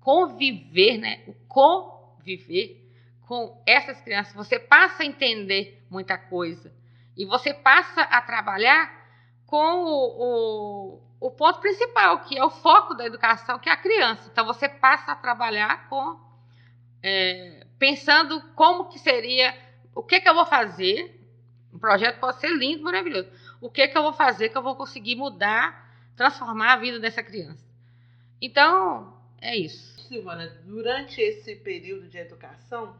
conviver, 0.00 0.96
né? 0.96 1.22
O 1.26 1.34
conviver 1.46 2.90
com 3.26 3.62
essas 3.66 4.00
crianças, 4.00 4.32
você 4.32 4.58
passa 4.58 5.02
a 5.02 5.06
entender 5.06 5.84
muita 5.90 6.16
coisa. 6.16 6.72
E 7.18 7.26
você 7.26 7.52
passa 7.52 8.02
a 8.02 8.22
trabalhar 8.22 8.96
com 9.44 9.82
o, 9.82 10.22
o, 10.22 11.26
o, 11.26 11.30
ponto 11.32 11.58
principal, 11.58 12.20
que 12.20 12.38
é 12.38 12.44
o 12.44 12.48
foco 12.48 12.94
da 12.94 13.04
educação, 13.04 13.58
que 13.58 13.68
é 13.68 13.72
a 13.72 13.76
criança. 13.76 14.28
Então 14.30 14.46
você 14.46 14.68
passa 14.68 15.10
a 15.10 15.16
trabalhar 15.16 15.88
com 15.88 16.16
é, 17.02 17.66
pensando 17.76 18.40
como 18.54 18.84
que 18.84 19.00
seria, 19.00 19.52
o 19.92 20.00
que, 20.00 20.20
que 20.20 20.28
eu 20.28 20.34
vou 20.34 20.46
fazer. 20.46 21.16
O 21.72 21.78
projeto 21.78 22.20
pode 22.20 22.38
ser 22.38 22.56
lindo, 22.56 22.84
maravilhoso. 22.84 23.28
O 23.60 23.68
que, 23.68 23.88
que 23.88 23.98
eu 23.98 24.02
vou 24.02 24.12
fazer 24.12 24.50
que 24.50 24.56
eu 24.56 24.62
vou 24.62 24.76
conseguir 24.76 25.16
mudar, 25.16 25.92
transformar 26.14 26.74
a 26.74 26.76
vida 26.76 27.00
dessa 27.00 27.22
criança. 27.22 27.66
Então, 28.40 29.12
é 29.40 29.56
isso. 29.56 29.98
Silvana, 30.06 30.46
durante 30.64 31.20
esse 31.20 31.56
período 31.56 32.08
de 32.08 32.16
educação, 32.16 32.96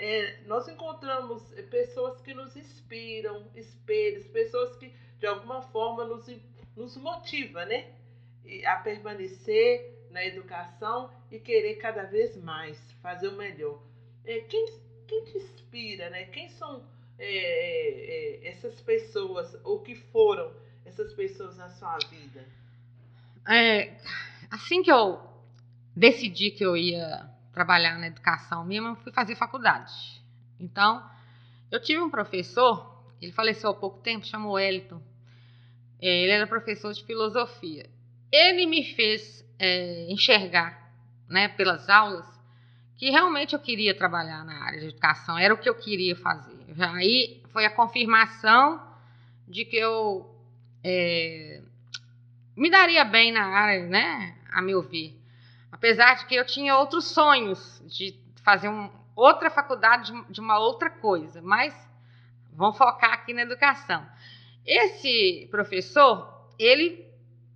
é, 0.00 0.40
nós 0.46 0.66
encontramos 0.66 1.52
é, 1.52 1.62
pessoas 1.62 2.18
que 2.22 2.32
nos 2.32 2.56
inspiram, 2.56 3.46
espelhos, 3.54 4.26
pessoas 4.28 4.74
que 4.76 4.90
de 5.18 5.26
alguma 5.26 5.60
forma 5.60 6.04
nos, 6.04 6.26
nos 6.74 6.96
motivam 6.96 7.66
né? 7.66 7.92
a 8.64 8.76
permanecer 8.76 10.06
na 10.10 10.24
educação 10.24 11.12
e 11.30 11.38
querer 11.38 11.74
cada 11.74 12.04
vez 12.04 12.34
mais 12.34 12.80
fazer 13.02 13.28
o 13.28 13.36
melhor. 13.36 13.78
É, 14.24 14.40
quem, 14.40 14.66
quem 15.06 15.24
te 15.24 15.36
inspira? 15.36 16.08
Né? 16.08 16.24
Quem 16.24 16.48
são 16.48 16.82
é, 17.18 17.26
é, 17.26 18.46
é 18.46 18.48
essas 18.48 18.80
pessoas, 18.80 19.54
ou 19.62 19.80
que 19.80 19.94
foram 19.94 20.50
essas 20.86 21.12
pessoas 21.12 21.58
na 21.58 21.68
sua 21.68 21.98
vida? 22.08 22.42
assim 24.50 24.82
que 24.82 24.90
eu 24.90 25.20
decidi 25.94 26.50
que 26.50 26.64
eu 26.64 26.76
ia 26.76 27.28
trabalhar 27.52 27.98
na 27.98 28.06
educação 28.06 28.64
mesmo, 28.64 28.96
fui 28.96 29.12
fazer 29.12 29.34
faculdade. 29.34 29.92
Então, 30.58 31.02
eu 31.70 31.80
tive 31.80 32.00
um 32.00 32.10
professor, 32.10 33.04
ele 33.20 33.32
faleceu 33.32 33.70
há 33.70 33.74
pouco 33.74 33.98
tempo, 34.00 34.26
chamou 34.26 34.52
Wellington. 34.52 35.00
É, 36.00 36.22
ele 36.22 36.32
era 36.32 36.46
professor 36.46 36.92
de 36.92 37.04
filosofia. 37.04 37.88
Ele 38.32 38.66
me 38.66 38.84
fez 38.94 39.44
é, 39.58 40.10
enxergar, 40.10 40.90
né, 41.28 41.48
pelas 41.48 41.88
aulas, 41.88 42.26
que 42.96 43.10
realmente 43.10 43.54
eu 43.54 43.58
queria 43.58 43.94
trabalhar 43.94 44.44
na 44.44 44.64
área 44.64 44.80
de 44.80 44.86
educação, 44.88 45.38
era 45.38 45.54
o 45.54 45.58
que 45.58 45.68
eu 45.68 45.74
queria 45.74 46.16
fazer. 46.16 46.58
Aí 46.78 47.42
foi 47.52 47.64
a 47.64 47.70
confirmação 47.70 48.80
de 49.48 49.64
que 49.64 49.76
eu 49.76 50.34
é, 50.84 51.62
me 52.56 52.70
daria 52.70 53.04
bem 53.04 53.32
na 53.32 53.46
área, 53.46 53.86
né, 53.86 54.36
a 54.52 54.62
meu 54.62 54.82
ver. 54.82 55.19
Apesar 55.72 56.14
de 56.14 56.26
que 56.26 56.34
eu 56.34 56.44
tinha 56.44 56.76
outros 56.76 57.06
sonhos 57.06 57.82
de 57.86 58.18
fazer 58.42 58.68
um, 58.68 58.90
outra 59.14 59.50
faculdade 59.50 60.12
de, 60.12 60.32
de 60.32 60.40
uma 60.40 60.58
outra 60.58 60.90
coisa, 60.90 61.40
mas 61.42 61.74
vamos 62.52 62.76
focar 62.76 63.12
aqui 63.12 63.32
na 63.32 63.42
educação. 63.42 64.04
Esse 64.66 65.48
professor, 65.50 66.48
ele 66.58 67.06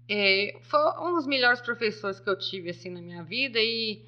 é, 0.08 0.58
foi 0.62 0.80
um 1.00 1.14
dos 1.14 1.26
melhores 1.26 1.60
professores 1.60 2.20
que 2.20 2.28
eu 2.28 2.38
tive 2.38 2.70
assim 2.70 2.90
na 2.90 3.00
minha 3.00 3.22
vida 3.22 3.58
e 3.58 4.02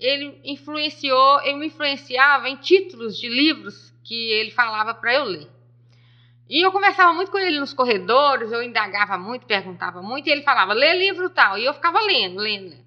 ele 0.00 0.40
influenciou, 0.44 1.40
ele 1.42 1.58
me 1.58 1.66
influenciava 1.66 2.48
em 2.48 2.56
títulos 2.56 3.18
de 3.18 3.28
livros 3.28 3.92
que 4.02 4.32
ele 4.32 4.50
falava 4.50 4.94
para 4.94 5.14
eu 5.14 5.24
ler. 5.24 5.48
E 6.48 6.60
eu 6.60 6.70
conversava 6.70 7.12
muito 7.14 7.30
com 7.30 7.38
ele 7.38 7.58
nos 7.58 7.72
corredores, 7.72 8.52
eu 8.52 8.62
indagava 8.62 9.16
muito, 9.16 9.46
perguntava 9.46 10.02
muito, 10.02 10.28
e 10.28 10.32
ele 10.32 10.42
falava, 10.42 10.74
lê 10.74 10.92
livro 10.98 11.30
tal, 11.30 11.56
e 11.56 11.64
eu 11.64 11.72
ficava 11.72 12.00
lendo, 12.00 12.38
lendo, 12.38 12.68
lendo. 12.70 12.83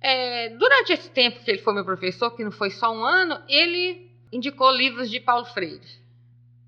É, 0.00 0.48
durante 0.50 0.92
esse 0.92 1.10
tempo 1.10 1.44
que 1.44 1.50
ele 1.50 1.60
foi 1.60 1.74
meu 1.74 1.84
professor, 1.84 2.30
que 2.30 2.42
não 2.42 2.50
foi 2.50 2.70
só 2.70 2.90
um 2.92 3.04
ano, 3.04 3.38
ele 3.46 4.10
indicou 4.32 4.70
livros 4.70 5.10
de 5.10 5.20
Paulo 5.20 5.44
Freire. 5.44 6.00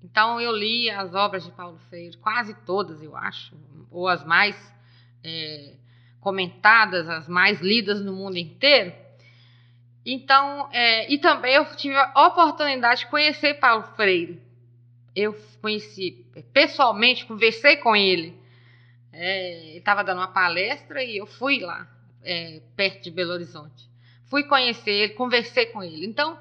Então 0.03 0.39
eu 0.39 0.51
li 0.55 0.89
as 0.89 1.15
obras 1.15 1.43
de 1.43 1.51
Paulo 1.51 1.79
Freire, 1.89 2.15
quase 2.17 2.53
todas, 2.65 3.01
eu 3.01 3.15
acho, 3.15 3.55
ou 3.89 4.07
as 4.07 4.23
mais 4.23 4.55
é, 5.23 5.73
comentadas, 6.19 7.09
as 7.09 7.27
mais 7.27 7.59
lidas 7.59 8.01
no 8.01 8.13
mundo 8.13 8.37
inteiro. 8.37 8.93
Então, 10.05 10.69
é, 10.71 11.11
e 11.11 11.17
também 11.17 11.55
eu 11.55 11.65
tive 11.75 11.95
a 11.95 12.27
oportunidade 12.27 13.01
de 13.01 13.07
conhecer 13.07 13.55
Paulo 13.55 13.83
Freire. 13.95 14.39
Eu 15.15 15.33
conheci 15.61 16.25
pessoalmente, 16.51 17.25
conversei 17.25 17.77
com 17.77 17.95
ele. 17.95 18.37
É, 19.11 19.69
ele 19.69 19.77
estava 19.77 20.03
dando 20.03 20.17
uma 20.17 20.27
palestra 20.27 21.01
e 21.03 21.17
eu 21.17 21.25
fui 21.25 21.59
lá 21.59 21.92
é, 22.23 22.61
perto 22.75 23.03
de 23.03 23.11
Belo 23.11 23.33
Horizonte. 23.33 23.89
fui 24.25 24.43
conhecer 24.43 24.91
ele, 24.91 25.13
conversei 25.13 25.67
com 25.67 25.83
ele. 25.83 26.05
Então, 26.05 26.39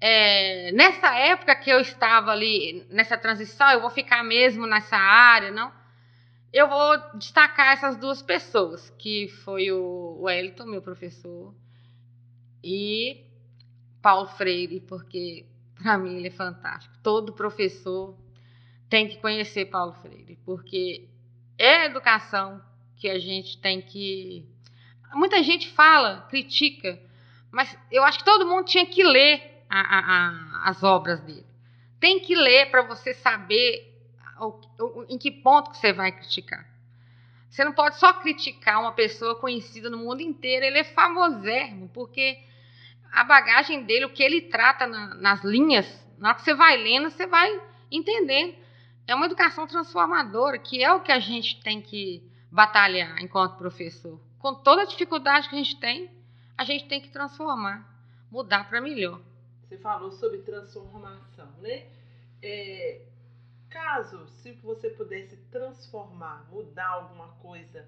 é, 0.00 0.70
nessa 0.72 1.14
época 1.16 1.54
que 1.56 1.70
eu 1.70 1.80
estava 1.80 2.30
ali, 2.30 2.86
nessa 2.90 3.18
transição, 3.18 3.68
eu 3.70 3.80
vou 3.80 3.90
ficar 3.90 4.22
mesmo 4.22 4.66
nessa 4.66 4.96
área, 4.96 5.50
não? 5.50 5.72
Eu 6.52 6.68
vou 6.68 7.18
destacar 7.18 7.72
essas 7.72 7.96
duas 7.96 8.22
pessoas, 8.22 8.88
que 8.98 9.28
foi 9.28 9.70
o 9.72 10.20
Wellington, 10.22 10.64
meu 10.64 10.80
professor, 10.80 11.54
e 12.62 13.24
Paulo 14.00 14.28
Freire, 14.28 14.80
porque 14.80 15.46
para 15.82 15.98
mim 15.98 16.16
ele 16.16 16.28
é 16.28 16.30
fantástico. 16.32 16.94
Todo 17.02 17.32
professor 17.32 18.16
tem 18.88 19.08
que 19.08 19.18
conhecer 19.18 19.66
Paulo 19.66 19.92
Freire, 19.94 20.38
porque 20.44 21.08
é 21.58 21.82
a 21.82 21.84
educação 21.86 22.62
que 22.96 23.08
a 23.08 23.18
gente 23.18 23.58
tem 23.60 23.80
que. 23.80 24.48
Muita 25.14 25.42
gente 25.42 25.70
fala, 25.70 26.26
critica, 26.28 27.00
mas 27.50 27.76
eu 27.90 28.04
acho 28.04 28.18
que 28.18 28.24
todo 28.24 28.46
mundo 28.46 28.66
tinha 28.66 28.86
que 28.86 29.02
ler 29.02 29.62
a, 29.68 29.80
a, 29.80 29.98
a, 29.98 30.70
as 30.70 30.82
obras 30.82 31.20
dele. 31.20 31.46
Tem 31.98 32.20
que 32.20 32.34
ler 32.34 32.70
para 32.70 32.82
você 32.82 33.14
saber 33.14 33.88
o, 34.40 34.60
o, 34.78 35.06
em 35.08 35.18
que 35.18 35.30
ponto 35.30 35.70
que 35.70 35.78
você 35.78 35.92
vai 35.92 36.12
criticar. 36.12 36.66
Você 37.48 37.64
não 37.64 37.72
pode 37.72 37.98
só 37.98 38.12
criticar 38.12 38.80
uma 38.80 38.92
pessoa 38.92 39.34
conhecida 39.34 39.88
no 39.88 39.98
mundo 39.98 40.20
inteiro, 40.20 40.66
ele 40.66 40.78
é 40.78 40.84
famosérrimo, 40.84 41.88
porque 41.88 42.38
a 43.10 43.24
bagagem 43.24 43.84
dele, 43.84 44.04
o 44.04 44.12
que 44.12 44.22
ele 44.22 44.42
trata 44.42 44.86
na, 44.86 45.14
nas 45.14 45.42
linhas, 45.42 45.86
na 46.18 46.28
hora 46.28 46.36
que 46.36 46.44
você 46.44 46.54
vai 46.54 46.76
lendo, 46.76 47.10
você 47.10 47.26
vai 47.26 47.60
entendendo. 47.90 48.54
É 49.06 49.14
uma 49.14 49.26
educação 49.26 49.66
transformadora, 49.66 50.58
que 50.58 50.84
é 50.84 50.92
o 50.92 51.00
que 51.00 51.10
a 51.10 51.18
gente 51.18 51.62
tem 51.62 51.80
que 51.80 52.22
batalhar 52.50 53.18
enquanto 53.22 53.56
professor. 53.56 54.20
Com 54.38 54.54
toda 54.54 54.82
a 54.82 54.86
dificuldade 54.86 55.48
que 55.48 55.54
a 55.54 55.58
gente 55.58 55.78
tem, 55.80 56.10
a 56.56 56.64
gente 56.64 56.86
tem 56.86 57.00
que 57.00 57.10
transformar, 57.10 57.88
mudar 58.30 58.68
para 58.68 58.80
melhor. 58.80 59.20
Você 59.62 59.76
falou 59.78 60.10
sobre 60.12 60.38
transformação, 60.38 61.50
né? 61.60 61.86
É, 62.40 63.02
caso, 63.68 64.26
se 64.28 64.52
você 64.52 64.90
pudesse 64.90 65.36
transformar, 65.50 66.46
mudar 66.50 66.88
alguma 66.88 67.28
coisa 67.34 67.86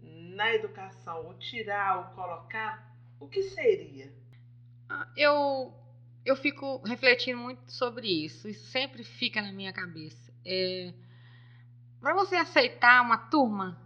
na 0.00 0.52
educação, 0.54 1.26
ou 1.26 1.34
tirar 1.34 1.98
ou 1.98 2.04
colocar, 2.16 2.92
o 3.20 3.28
que 3.28 3.42
seria? 3.42 4.12
Ah, 4.88 5.08
eu, 5.16 5.72
eu 6.24 6.36
fico 6.36 6.78
refletindo 6.84 7.38
muito 7.38 7.70
sobre 7.72 8.08
isso. 8.24 8.48
Isso 8.48 8.66
sempre 8.66 9.04
fica 9.04 9.40
na 9.40 9.52
minha 9.52 9.72
cabeça. 9.72 10.32
É, 10.44 10.92
para 12.00 12.14
você 12.14 12.34
aceitar 12.34 13.00
uma 13.00 13.16
turma, 13.16 13.80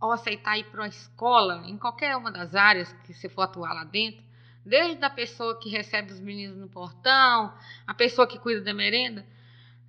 ou 0.00 0.12
aceitar 0.12 0.58
ir 0.58 0.64
para 0.64 0.82
uma 0.82 0.88
escola, 0.88 1.62
em 1.66 1.76
qualquer 1.76 2.16
uma 2.16 2.30
das 2.30 2.54
áreas 2.54 2.92
que 3.04 3.12
você 3.12 3.28
for 3.28 3.42
atuar 3.42 3.74
lá 3.74 3.84
dentro, 3.84 4.22
Desde 4.64 5.02
a 5.04 5.10
pessoa 5.10 5.58
que 5.58 5.70
recebe 5.70 6.12
os 6.12 6.20
meninos 6.20 6.56
no 6.58 6.68
portão, 6.68 7.52
a 7.86 7.94
pessoa 7.94 8.26
que 8.26 8.38
cuida 8.38 8.60
da 8.60 8.74
merenda. 8.74 9.26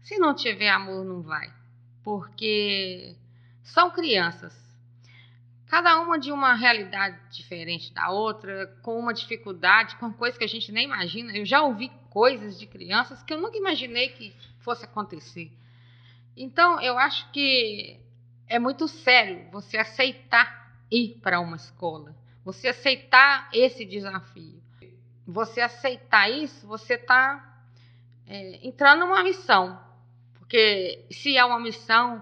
Se 0.01 0.18
não 0.18 0.34
tiver 0.34 0.70
amor, 0.70 1.03
não 1.03 1.22
vai. 1.22 1.53
Porque 2.03 3.15
são 3.63 3.91
crianças. 3.91 4.60
Cada 5.68 6.00
uma 6.00 6.18
de 6.18 6.32
uma 6.32 6.53
realidade 6.53 7.18
diferente 7.32 7.94
da 7.94 8.10
outra, 8.10 8.68
com 8.82 8.98
uma 8.98 9.13
dificuldade, 9.13 9.96
com 9.98 10.12
coisas 10.12 10.38
que 10.38 10.44
a 10.44 10.48
gente 10.48 10.72
nem 10.72 10.86
imagina. 10.86 11.36
Eu 11.36 11.46
já 11.46 11.62
ouvi 11.62 11.91
coisas 12.10 12.58
de 12.58 12.65
crianças 12.65 13.22
que 13.24 13.34
eu 13.34 13.39
nunca 13.39 13.58
imaginei 13.58 14.10
que 14.10 14.36
fosse 14.60 14.86
acontecer. 14.86 15.51
Então, 16.36 16.80
eu 16.82 16.98
acho 16.98 17.30
que 17.32 18.00
é 18.51 18.60
muito 18.60 18.88
sério 18.88 19.50
você 19.51 19.77
aceitar 19.77 20.75
ir 20.91 21.20
para 21.22 21.39
uma 21.39 21.55
escola, 21.55 22.15
você 22.43 22.67
aceitar 22.67 23.50
esse 23.53 23.86
desafio 23.86 24.62
você 25.31 25.62
aceitar 25.62 26.29
isso, 26.29 26.68
você 26.68 26.96
está 26.96 27.64
é, 28.27 28.59
entrando 28.68 29.01
numa 29.01 29.24
missão. 29.24 29.79
Porque 30.35 31.05
se 31.09 31.37
é 31.37 31.46
uma 31.46 31.59
missão, 31.59 32.22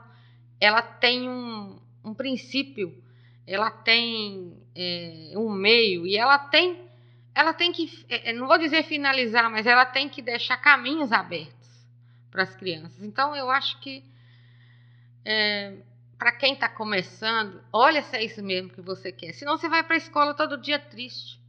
ela 0.60 0.82
tem 0.82 1.28
um, 1.30 1.80
um 2.04 2.14
princípio, 2.14 3.04
ela 3.48 3.72
tem 3.72 4.58
é, 4.76 5.34
um 5.36 5.50
meio 5.50 6.06
e 6.06 6.16
ela 6.16 6.38
tem, 6.38 6.80
ela 7.34 7.54
tem 7.54 7.72
que, 7.72 8.06
é, 8.10 8.30
é 8.30 8.34
não 8.34 8.48
vou 8.48 8.58
dizer 8.58 8.84
finalizar, 8.84 9.50
mas 9.50 9.66
ela 9.66 9.86
tem 9.86 10.08
que 10.08 10.22
deixar 10.22 10.58
caminhos 10.58 11.12
abertos 11.12 11.70
para 12.30 12.44
as 12.44 12.56
crianças. 12.56 13.02
Então 13.02 13.36
eu 13.36 13.50
acho 13.50 13.80
que 13.80 14.04
é, 15.26 15.74
para 16.20 16.34
quem 16.34 16.54
está 16.54 16.68
começando, 16.68 17.64
olha 17.72 18.04
se 18.04 18.18
é 18.18 18.24
isso 18.26 18.44
mesmo 18.44 18.70
que 18.70 18.82
você 18.82 19.10
quer. 19.10 19.32
Senão 19.32 19.58
você 19.58 19.70
vai 19.70 19.82
para 19.82 19.96
a 19.96 19.98
escola 19.98 20.34
todo 20.34 20.58
dia 20.58 20.78
triste. 20.78 21.40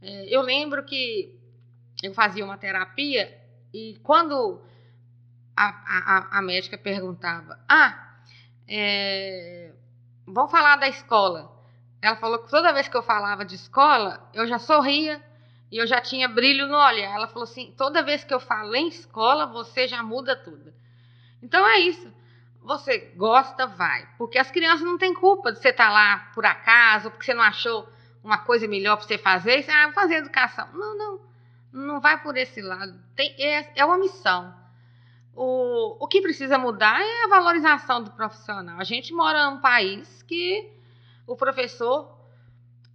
É, 0.00 0.34
eu 0.34 0.40
lembro 0.40 0.82
que 0.84 1.38
eu 2.02 2.14
fazia 2.14 2.42
uma 2.42 2.56
terapia 2.56 3.38
e 3.74 4.00
quando 4.02 4.62
a, 5.54 5.66
a, 5.66 6.38
a 6.38 6.42
médica 6.42 6.78
perguntava: 6.78 7.62
Ah, 7.68 8.16
é, 8.66 9.72
vamos 10.26 10.50
falar 10.50 10.76
da 10.76 10.88
escola. 10.88 11.54
Ela 12.00 12.16
falou 12.16 12.38
que 12.38 12.48
toda 12.48 12.72
vez 12.72 12.88
que 12.88 12.96
eu 12.96 13.02
falava 13.02 13.44
de 13.44 13.54
escola, 13.54 14.30
eu 14.32 14.46
já 14.46 14.58
sorria 14.58 15.22
e 15.70 15.76
eu 15.76 15.86
já 15.86 16.00
tinha 16.00 16.26
brilho 16.26 16.66
no 16.68 16.76
olhar. 16.78 17.14
Ela 17.14 17.28
falou 17.28 17.44
assim: 17.44 17.74
toda 17.76 18.02
vez 18.02 18.24
que 18.24 18.32
eu 18.32 18.40
falo 18.40 18.74
em 18.74 18.88
escola, 18.88 19.44
você 19.44 19.86
já 19.86 20.02
muda 20.02 20.34
tudo. 20.34 20.72
Então 21.42 21.68
é 21.68 21.80
isso. 21.80 22.10
Você 22.66 23.12
gosta, 23.16 23.64
vai. 23.64 24.08
Porque 24.18 24.38
as 24.38 24.50
crianças 24.50 24.84
não 24.84 24.98
têm 24.98 25.14
culpa 25.14 25.52
de 25.52 25.60
você 25.60 25.68
estar 25.68 25.88
lá 25.88 26.30
por 26.34 26.44
acaso, 26.44 27.10
porque 27.12 27.24
você 27.24 27.32
não 27.32 27.42
achou 27.42 27.88
uma 28.24 28.38
coisa 28.38 28.66
melhor 28.66 28.96
para 28.96 29.06
você 29.06 29.16
fazer, 29.16 29.62
você, 29.62 29.70
ah, 29.70 29.84
vou 29.84 29.94
fazer 29.94 30.16
educação. 30.16 30.68
Não, 30.72 30.98
não, 30.98 31.20
não 31.72 32.00
vai 32.00 32.20
por 32.20 32.36
esse 32.36 32.60
lado. 32.60 32.98
Tem, 33.14 33.34
é, 33.38 33.72
é 33.76 33.84
uma 33.84 33.96
missão. 33.96 34.52
O, 35.32 35.96
o 36.04 36.08
que 36.08 36.20
precisa 36.20 36.58
mudar 36.58 37.00
é 37.00 37.24
a 37.24 37.28
valorização 37.28 38.02
do 38.02 38.10
profissional. 38.10 38.80
A 38.80 38.84
gente 38.84 39.12
mora 39.14 39.48
num 39.48 39.60
país 39.60 40.24
que 40.24 40.68
o 41.24 41.36
professor 41.36 42.18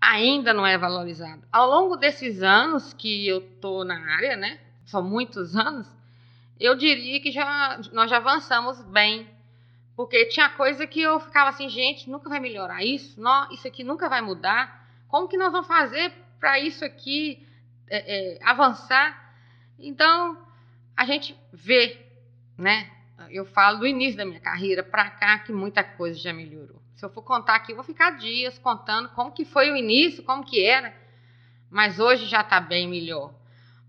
ainda 0.01 0.53
não 0.53 0.67
é 0.67 0.77
valorizado. 0.77 1.43
Ao 1.49 1.69
longo 1.69 1.95
desses 1.95 2.43
anos 2.43 2.91
que 2.91 3.25
eu 3.25 3.37
estou 3.37 3.85
na 3.85 4.15
área, 4.15 4.35
né, 4.35 4.59
são 4.83 5.01
muitos 5.01 5.55
anos, 5.55 5.87
eu 6.59 6.75
diria 6.75 7.21
que 7.21 7.31
já, 7.31 7.79
nós 7.93 8.09
já 8.09 8.17
avançamos 8.17 8.81
bem. 8.81 9.29
Porque 9.95 10.25
tinha 10.25 10.49
coisa 10.49 10.87
que 10.87 11.01
eu 11.01 11.19
ficava 11.19 11.49
assim, 11.49 11.69
gente, 11.69 12.09
nunca 12.09 12.29
vai 12.29 12.39
melhorar 12.39 12.83
isso, 12.83 13.19
não, 13.19 13.51
isso 13.51 13.67
aqui 13.67 13.83
nunca 13.83 14.09
vai 14.09 14.21
mudar. 14.21 14.87
Como 15.07 15.27
que 15.27 15.37
nós 15.37 15.51
vamos 15.51 15.67
fazer 15.67 16.13
para 16.39 16.59
isso 16.59 16.83
aqui 16.85 17.45
é, 17.89 18.37
é, 18.37 18.39
avançar? 18.43 19.35
Então, 19.77 20.37
a 20.95 21.05
gente 21.05 21.37
vê, 21.51 22.05
né? 22.57 22.89
Eu 23.29 23.45
falo 23.45 23.79
do 23.79 23.87
início 23.87 24.17
da 24.17 24.25
minha 24.25 24.39
carreira 24.39 24.83
para 24.83 25.09
cá 25.09 25.39
que 25.39 25.51
muita 25.51 25.83
coisa 25.83 26.17
já 26.17 26.33
melhorou. 26.33 26.81
Se 26.95 27.05
eu 27.05 27.09
for 27.09 27.23
contar 27.23 27.55
aqui, 27.55 27.71
eu 27.71 27.75
vou 27.75 27.83
ficar 27.83 28.11
dias 28.11 28.57
contando 28.59 29.09
como 29.09 29.31
que 29.31 29.43
foi 29.43 29.71
o 29.71 29.75
início, 29.75 30.23
como 30.23 30.43
que 30.43 30.63
era, 30.63 30.95
mas 31.69 31.99
hoje 31.99 32.25
já 32.25 32.41
está 32.41 32.59
bem 32.59 32.87
melhor. 32.87 33.33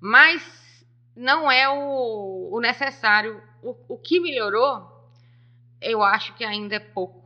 Mas 0.00 0.42
não 1.14 1.50
é 1.50 1.68
o, 1.68 2.48
o 2.52 2.60
necessário. 2.60 3.42
O, 3.62 3.76
o 3.94 3.98
que 3.98 4.18
melhorou, 4.18 4.91
eu 5.83 6.03
acho 6.03 6.35
que 6.35 6.45
ainda 6.45 6.77
é 6.77 6.81
pouco. 6.81 7.23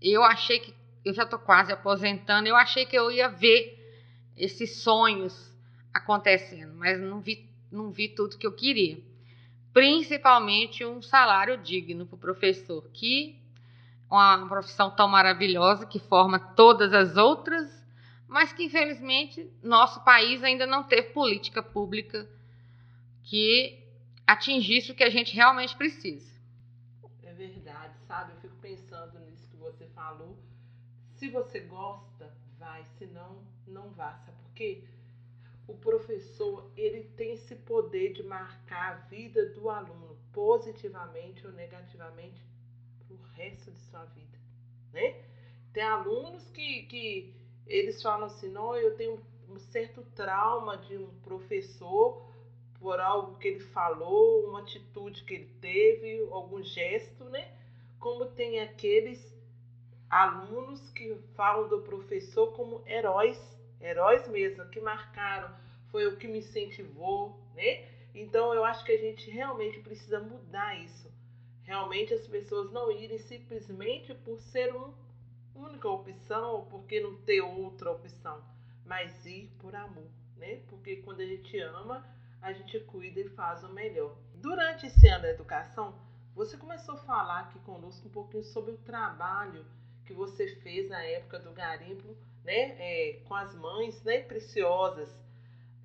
Eu 0.00 0.22
achei 0.22 0.60
que 0.60 0.74
eu 1.04 1.12
já 1.12 1.24
estou 1.24 1.38
quase 1.38 1.72
aposentando, 1.72 2.48
eu 2.48 2.56
achei 2.56 2.86
que 2.86 2.96
eu 2.96 3.10
ia 3.10 3.28
ver 3.28 3.80
esses 4.36 4.82
sonhos 4.82 5.52
acontecendo, 5.92 6.74
mas 6.74 7.00
não 7.00 7.20
vi, 7.20 7.48
não 7.70 7.90
vi 7.90 8.08
tudo 8.08 8.38
que 8.38 8.46
eu 8.46 8.52
queria. 8.52 8.98
Principalmente 9.72 10.84
um 10.84 11.02
salário 11.02 11.58
digno 11.58 12.06
para 12.06 12.16
o 12.16 12.18
professor, 12.18 12.88
que 12.92 13.38
é 14.10 14.14
uma 14.14 14.48
profissão 14.48 14.90
tão 14.90 15.08
maravilhosa 15.08 15.86
que 15.86 15.98
forma 15.98 16.38
todas 16.38 16.92
as 16.92 17.16
outras, 17.16 17.84
mas 18.28 18.52
que 18.52 18.64
infelizmente 18.64 19.50
nosso 19.62 20.02
país 20.04 20.42
ainda 20.42 20.66
não 20.66 20.82
teve 20.82 21.10
política 21.10 21.62
pública 21.62 22.28
que 23.22 23.78
atingisse 24.26 24.92
o 24.92 24.94
que 24.94 25.04
a 25.04 25.10
gente 25.10 25.34
realmente 25.34 25.76
precisa. 25.76 26.32
É 27.22 27.32
verdade, 27.32 27.94
sabe? 28.06 28.32
Eu 28.32 28.40
fico 28.40 28.56
pensando 28.60 29.18
nisso 29.20 29.48
que 29.50 29.56
você 29.56 29.86
falou 30.04 30.36
se 31.14 31.30
você 31.30 31.60
gosta, 31.60 32.30
vai. 32.58 32.84
Se 32.98 33.06
não, 33.06 33.42
não 33.66 33.90
vá. 33.90 34.18
Sabe 34.18 34.36
por 34.42 34.52
quê? 34.52 34.84
O 35.66 35.74
professor, 35.74 36.70
ele 36.76 37.04
tem 37.16 37.32
esse 37.32 37.54
poder 37.54 38.12
de 38.12 38.22
marcar 38.22 38.92
a 38.92 38.96
vida 39.06 39.46
do 39.50 39.70
aluno 39.70 40.18
positivamente 40.32 41.46
ou 41.46 41.52
negativamente 41.52 42.44
pro 43.06 43.16
resto 43.34 43.70
de 43.70 43.80
sua 43.80 44.04
vida, 44.06 44.38
né? 44.92 45.24
Tem 45.72 45.82
alunos 45.82 46.50
que, 46.50 46.82
que 46.82 47.34
eles 47.66 48.02
falam 48.02 48.26
assim, 48.26 48.50
não, 48.50 48.76
eu 48.76 48.94
tenho 48.96 49.18
um 49.48 49.58
certo 49.58 50.02
trauma 50.14 50.76
de 50.76 50.98
um 50.98 51.08
professor 51.20 52.22
por 52.78 53.00
algo 53.00 53.38
que 53.38 53.48
ele 53.48 53.60
falou, 53.60 54.46
uma 54.48 54.60
atitude 54.60 55.24
que 55.24 55.34
ele 55.34 55.50
teve, 55.60 56.28
algum 56.30 56.62
gesto, 56.62 57.24
né? 57.24 57.56
Como 57.98 58.26
tem 58.26 58.60
aqueles 58.60 59.33
alunos 60.08 60.90
que 60.90 61.16
falam 61.34 61.68
do 61.68 61.82
professor 61.82 62.52
como 62.54 62.82
heróis, 62.86 63.38
heróis 63.80 64.26
mesmo, 64.28 64.68
que 64.70 64.80
marcaram, 64.80 65.54
foi 65.90 66.06
o 66.06 66.16
que 66.16 66.26
me 66.26 66.38
incentivou, 66.38 67.40
né? 67.54 67.88
Então 68.14 68.54
eu 68.54 68.64
acho 68.64 68.84
que 68.84 68.92
a 68.92 68.98
gente 68.98 69.30
realmente 69.30 69.80
precisa 69.80 70.20
mudar 70.20 70.78
isso. 70.78 71.12
Realmente 71.62 72.12
as 72.14 72.26
pessoas 72.26 72.70
não 72.70 72.90
irem 72.90 73.18
simplesmente 73.18 74.14
por 74.14 74.38
ser 74.40 74.74
uma 74.74 74.94
única 75.54 75.88
opção 75.88 76.56
ou 76.56 76.66
porque 76.66 77.00
não 77.00 77.16
ter 77.16 77.40
outra 77.40 77.90
opção, 77.90 78.42
mas 78.84 79.24
ir 79.24 79.50
por 79.58 79.74
amor, 79.74 80.10
né? 80.36 80.56
Porque 80.68 80.96
quando 80.96 81.20
a 81.20 81.26
gente 81.26 81.58
ama, 81.60 82.06
a 82.40 82.52
gente 82.52 82.78
cuida 82.80 83.20
e 83.20 83.28
faz 83.30 83.64
o 83.64 83.72
melhor. 83.72 84.14
Durante 84.34 84.86
esse 84.86 85.08
ano 85.08 85.22
da 85.22 85.30
educação, 85.30 85.98
você 86.34 86.56
começou 86.56 86.96
a 86.96 86.98
falar 86.98 87.40
aqui 87.40 87.58
conosco 87.60 88.06
um 88.08 88.10
pouquinho 88.10 88.44
sobre 88.44 88.72
o 88.72 88.78
trabalho 88.78 89.64
que 90.04 90.12
você 90.12 90.48
fez 90.56 90.88
na 90.88 91.02
época 91.02 91.38
do 91.38 91.52
garimpo, 91.52 92.16
né, 92.44 92.76
é, 92.78 93.20
com 93.24 93.34
as 93.34 93.54
mães, 93.54 94.02
né, 94.02 94.20
preciosas. 94.20 95.08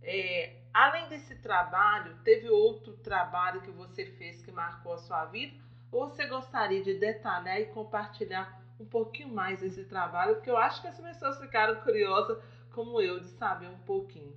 É, 0.01 0.55
além 0.73 1.07
desse 1.09 1.35
trabalho, 1.35 2.17
teve 2.23 2.49
outro 2.49 2.93
trabalho 2.97 3.61
que 3.61 3.71
você 3.71 4.05
fez 4.05 4.41
que 4.41 4.51
marcou 4.51 4.93
a 4.93 4.97
sua 4.97 5.25
vida? 5.25 5.55
Ou 5.91 6.07
você 6.07 6.25
gostaria 6.27 6.83
de 6.83 6.93
detalhar 6.93 7.59
e 7.59 7.65
compartilhar 7.67 8.61
um 8.79 8.85
pouquinho 8.85 9.29
mais 9.29 9.61
desse 9.61 9.83
trabalho? 9.85 10.35
Porque 10.35 10.49
eu 10.49 10.57
acho 10.57 10.81
que 10.81 10.87
as 10.87 10.99
pessoas 10.99 11.39
ficaram 11.39 11.81
curiosas, 11.81 12.37
como 12.71 13.01
eu, 13.01 13.19
de 13.19 13.27
saber 13.29 13.67
um 13.67 13.79
pouquinho. 13.79 14.35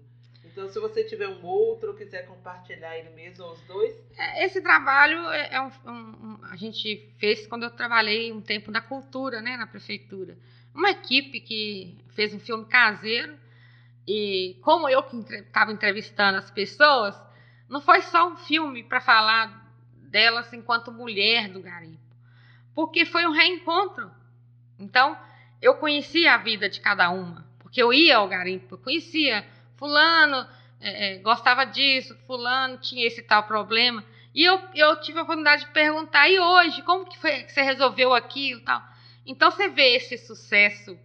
Então, 0.52 0.68
se 0.68 0.78
você 0.78 1.02
tiver 1.02 1.28
um 1.28 1.42
outro 1.44 1.90
ou 1.90 1.96
quiser 1.96 2.26
compartilhar 2.26 2.96
ele 2.98 3.08
mesmo, 3.10 3.46
os 3.46 3.60
dois. 3.62 3.94
É, 4.18 4.44
esse 4.44 4.60
trabalho 4.60 5.30
é, 5.30 5.54
é 5.54 5.60
um, 5.60 5.70
um, 5.86 6.38
a 6.42 6.56
gente 6.56 7.10
fez 7.18 7.46
quando 7.46 7.62
eu 7.62 7.70
trabalhei 7.70 8.30
um 8.30 8.40
tempo 8.42 8.70
na 8.70 8.82
cultura, 8.82 9.40
né, 9.40 9.56
na 9.56 9.66
prefeitura. 9.66 10.36
Uma 10.74 10.90
equipe 10.90 11.40
que 11.40 11.96
fez 12.10 12.34
um 12.34 12.38
filme 12.38 12.66
caseiro 12.66 13.34
e 14.06 14.58
como 14.62 14.88
eu 14.90 15.02
que 15.02 15.16
estava 15.16 15.72
entrevistando 15.72 16.36
as 16.36 16.50
pessoas, 16.50 17.18
não 17.66 17.80
foi 17.80 18.02
só 18.02 18.28
um 18.28 18.36
filme 18.36 18.82
para 18.82 19.00
falar 19.00 19.66
delas 19.94 20.52
enquanto 20.52 20.92
mulher 20.92 21.48
do 21.48 21.62
garimpo, 21.62 21.98
porque 22.74 23.06
foi 23.06 23.26
um 23.26 23.32
reencontro. 23.32 24.10
Então, 24.78 25.16
eu 25.62 25.74
conhecia 25.76 26.34
a 26.34 26.38
vida 26.38 26.68
de 26.68 26.80
cada 26.80 27.08
uma, 27.08 27.46
porque 27.60 27.82
eu 27.82 27.90
ia 27.90 28.18
ao 28.18 28.28
garimpo, 28.28 28.74
eu 28.74 28.78
conhecia 28.78 29.46
fulano 29.82 30.46
é, 30.80 31.14
é, 31.14 31.18
gostava 31.18 31.64
disso, 31.64 32.16
fulano 32.24 32.78
tinha 32.78 33.04
esse 33.04 33.20
tal 33.20 33.42
problema. 33.42 34.04
E 34.32 34.44
eu, 34.44 34.60
eu 34.76 35.00
tive 35.00 35.18
a 35.18 35.22
oportunidade 35.22 35.64
de 35.64 35.72
perguntar, 35.72 36.28
e 36.28 36.38
hoje, 36.38 36.82
como 36.82 37.04
que 37.04 37.18
foi 37.18 37.42
que 37.42 37.52
você 37.52 37.62
resolveu 37.62 38.14
aquilo 38.14 38.60
tal? 38.60 38.80
Então 39.26 39.50
você 39.50 39.68
vê 39.68 39.96
esse 39.96 40.16
sucesso, 40.18 40.96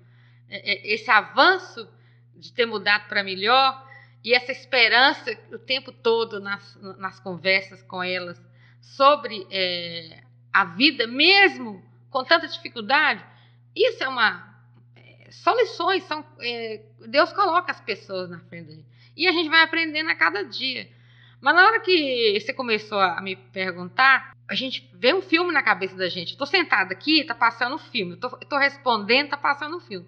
é, 0.47 0.73
é, 0.73 0.93
esse 0.93 1.09
avanço 1.09 1.89
de 2.35 2.53
ter 2.53 2.67
mudado 2.67 3.07
para 3.07 3.23
melhor 3.23 3.83
e 4.23 4.35
essa 4.35 4.51
esperança 4.51 5.35
o 5.51 5.57
tempo 5.57 5.91
todo 5.91 6.39
nas, 6.39 6.75
nas 6.99 7.19
conversas 7.19 7.81
com 7.81 8.03
elas 8.03 8.39
sobre 8.79 9.47
é, 9.49 10.21
a 10.53 10.65
vida, 10.65 11.07
mesmo 11.07 11.83
com 12.11 12.23
tanta 12.23 12.47
dificuldade, 12.47 13.25
isso 13.75 14.03
é 14.03 14.07
uma 14.07 14.56
só 15.31 15.53
lições, 15.53 16.03
são, 16.03 16.25
é, 16.39 16.81
Deus 17.07 17.33
coloca 17.33 17.71
as 17.71 17.81
pessoas 17.81 18.29
na 18.29 18.39
frente 18.39 18.67
da 18.67 18.73
gente. 18.73 18.87
E 19.15 19.27
a 19.27 19.31
gente 19.31 19.49
vai 19.49 19.63
aprendendo 19.63 20.09
a 20.09 20.15
cada 20.15 20.43
dia. 20.43 20.89
Mas 21.41 21.55
na 21.55 21.65
hora 21.65 21.79
que 21.79 22.39
você 22.39 22.53
começou 22.53 22.99
a 22.99 23.21
me 23.21 23.35
perguntar, 23.35 24.35
a 24.47 24.55
gente 24.55 24.89
vê 24.93 25.13
um 25.13 25.21
filme 25.21 25.51
na 25.51 25.61
cabeça 25.61 25.95
da 25.95 26.07
gente. 26.07 26.31
Estou 26.31 26.47
sentada 26.47 26.93
aqui, 26.93 27.21
está 27.21 27.35
passando 27.35 27.75
um 27.75 27.79
filme. 27.79 28.13
Estou 28.13 28.59
respondendo, 28.59 29.25
está 29.25 29.37
passando 29.37 29.77
um 29.77 29.79
filme. 29.79 30.07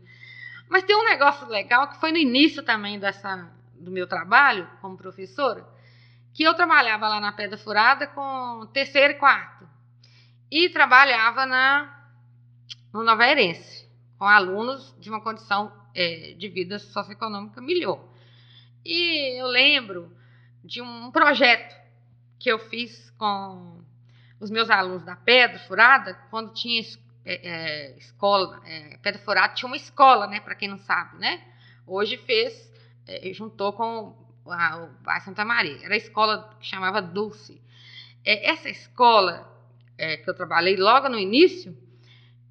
Mas 0.68 0.84
tem 0.84 0.96
um 0.96 1.04
negócio 1.04 1.48
legal 1.48 1.88
que 1.90 2.00
foi 2.00 2.12
no 2.12 2.18
início 2.18 2.64
também 2.64 3.00
dessa, 3.00 3.52
do 3.74 3.92
meu 3.92 4.08
trabalho 4.08 4.70
como 4.82 4.98
professora, 4.98 5.68
que 6.34 6.44
eu 6.44 6.54
trabalhava 6.54 7.08
lá 7.08 7.20
na 7.20 7.32
Pedra 7.32 7.58
Furada 7.58 8.08
com 8.08 8.68
terceiro 8.72 9.14
e 9.14 9.18
quarto. 9.18 9.68
E 10.52 10.70
trabalhava 10.70 11.46
na, 11.46 12.08
no 12.94 13.04
Nova 13.04 13.28
Herense 13.28 13.69
com 14.20 14.26
alunos 14.26 14.94
de 15.00 15.10
uma 15.10 15.22
condição 15.22 15.72
é, 15.96 16.34
de 16.38 16.50
vida 16.50 16.78
socioeconômica 16.78 17.62
melhor. 17.62 18.06
E 18.86 19.40
eu 19.40 19.48
lembro 19.48 20.14
de 20.64 20.82
um 20.82 21.10
projeto 21.10 21.74
que 22.38 22.52
eu 22.52 22.60
fiz 22.60 23.10
com 23.12 23.82
os 24.40 24.52
meus 24.52 24.70
alunos 24.70 25.04
da 25.04 25.16
Pedra 25.16 25.58
Furada, 25.60 26.14
quando 26.30 26.54
tinha 26.54 26.82
é, 27.26 27.48
é, 27.48 27.98
escola, 27.98 28.62
é, 28.66 28.98
Pedra 28.98 29.22
Furada 29.22 29.54
tinha 29.54 29.68
uma 29.68 29.78
escola, 29.78 30.28
né, 30.28 30.42
para 30.42 30.56
quem 30.56 30.68
não 30.68 30.80
sabe, 30.80 31.18
né? 31.18 31.42
Hoje 31.88 32.18
fez, 32.18 32.72
é, 33.08 33.32
juntou 33.34 33.72
com 33.72 34.16
a, 34.46 34.84
o 34.84 34.88
Bairro 35.02 35.24
Santa 35.24 35.46
Maria, 35.46 35.80
era 35.84 35.94
a 35.94 35.98
escola 35.98 36.56
que 36.60 36.68
chamava 36.68 37.02
Dulce. 37.02 37.62
É, 38.26 38.50
essa 38.50 38.70
escola 38.70 39.58
que 40.24 40.30
eu 40.30 40.34
trabalhei 40.34 40.78
logo 40.78 41.10
no 41.10 41.20
início, 41.20 41.78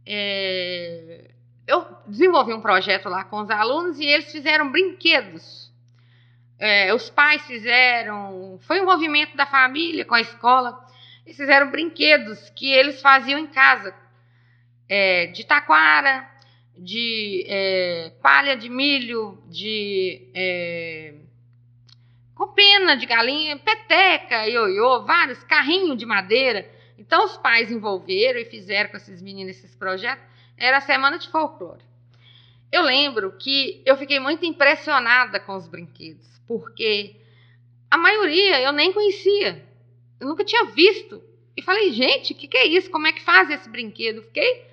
é, 0.05 1.31
eu 1.69 1.87
desenvolvi 2.07 2.55
um 2.55 2.63
projeto 2.63 3.11
lá 3.11 3.25
com 3.25 3.43
os 3.43 3.51
alunos 3.51 4.01
e 4.01 4.07
eles 4.07 4.33
fizeram 4.33 4.73
brinquedos. 4.73 5.71
É, 6.59 6.93
os 6.95 7.11
pais 7.11 7.43
fizeram, 7.43 8.59
foi 8.63 8.81
um 8.81 8.87
movimento 8.87 9.37
da 9.37 9.45
família 9.45 10.03
com 10.07 10.15
a 10.15 10.21
escola. 10.21 10.83
Eles 11.27 11.37
fizeram 11.37 11.71
brinquedos 11.71 12.49
que 12.57 12.73
eles 12.73 13.03
faziam 13.03 13.39
em 13.39 13.47
casa, 13.47 13.95
é, 14.89 15.27
de 15.27 15.45
taquara, 15.45 16.27
de 16.75 17.45
é, 17.47 18.13
palha 18.23 18.57
de 18.57 18.71
milho, 18.71 19.39
de 19.47 20.27
é, 20.35 21.17
copena 22.35 22.97
de 22.97 23.05
galinha, 23.05 23.59
peteca, 23.59 24.49
ioiô, 24.49 25.05
vários 25.05 25.45
carrinhos 25.45 25.99
de 25.99 26.07
madeira. 26.07 26.67
Então 26.97 27.27
os 27.27 27.37
pais 27.37 27.71
envolveram 27.71 28.41
e 28.41 28.47
fizeram 28.47 28.89
com 28.89 28.97
esses 28.97 29.21
meninos 29.21 29.59
esses 29.59 29.75
projetos 29.77 30.38
era 30.59 30.79
a 30.79 30.83
semana 30.83 31.19
de 31.19 31.29
folclore. 31.29 31.83
Eu 32.71 32.83
lembro 32.83 33.33
que 33.39 33.83
eu 33.87 33.97
fiquei 33.97 34.21
muito 34.21 34.45
impressionada 34.45 35.41
com 35.41 35.57
os 35.57 35.67
brinquedos, 35.67 36.27
porque 36.47 37.17
a 37.91 37.97
maioria 37.97 38.61
eu 38.61 38.73
nem 38.73 38.93
conhecia, 38.93 39.65
eu 40.21 40.29
nunca 40.29 40.45
tinha 40.45 40.65
visto. 40.67 41.23
E 41.57 41.63
falei, 41.63 41.93
gente, 41.93 42.33
o 42.33 42.37
que, 42.37 42.47
que, 42.47 42.57
é 42.57 42.67
isso? 42.67 42.91
Como 42.91 43.07
é 43.07 43.13
que 43.13 43.25
faz 43.25 43.51
esse 43.51 43.69
brinquedo? 43.69 44.23
Fiquei, 44.23 44.67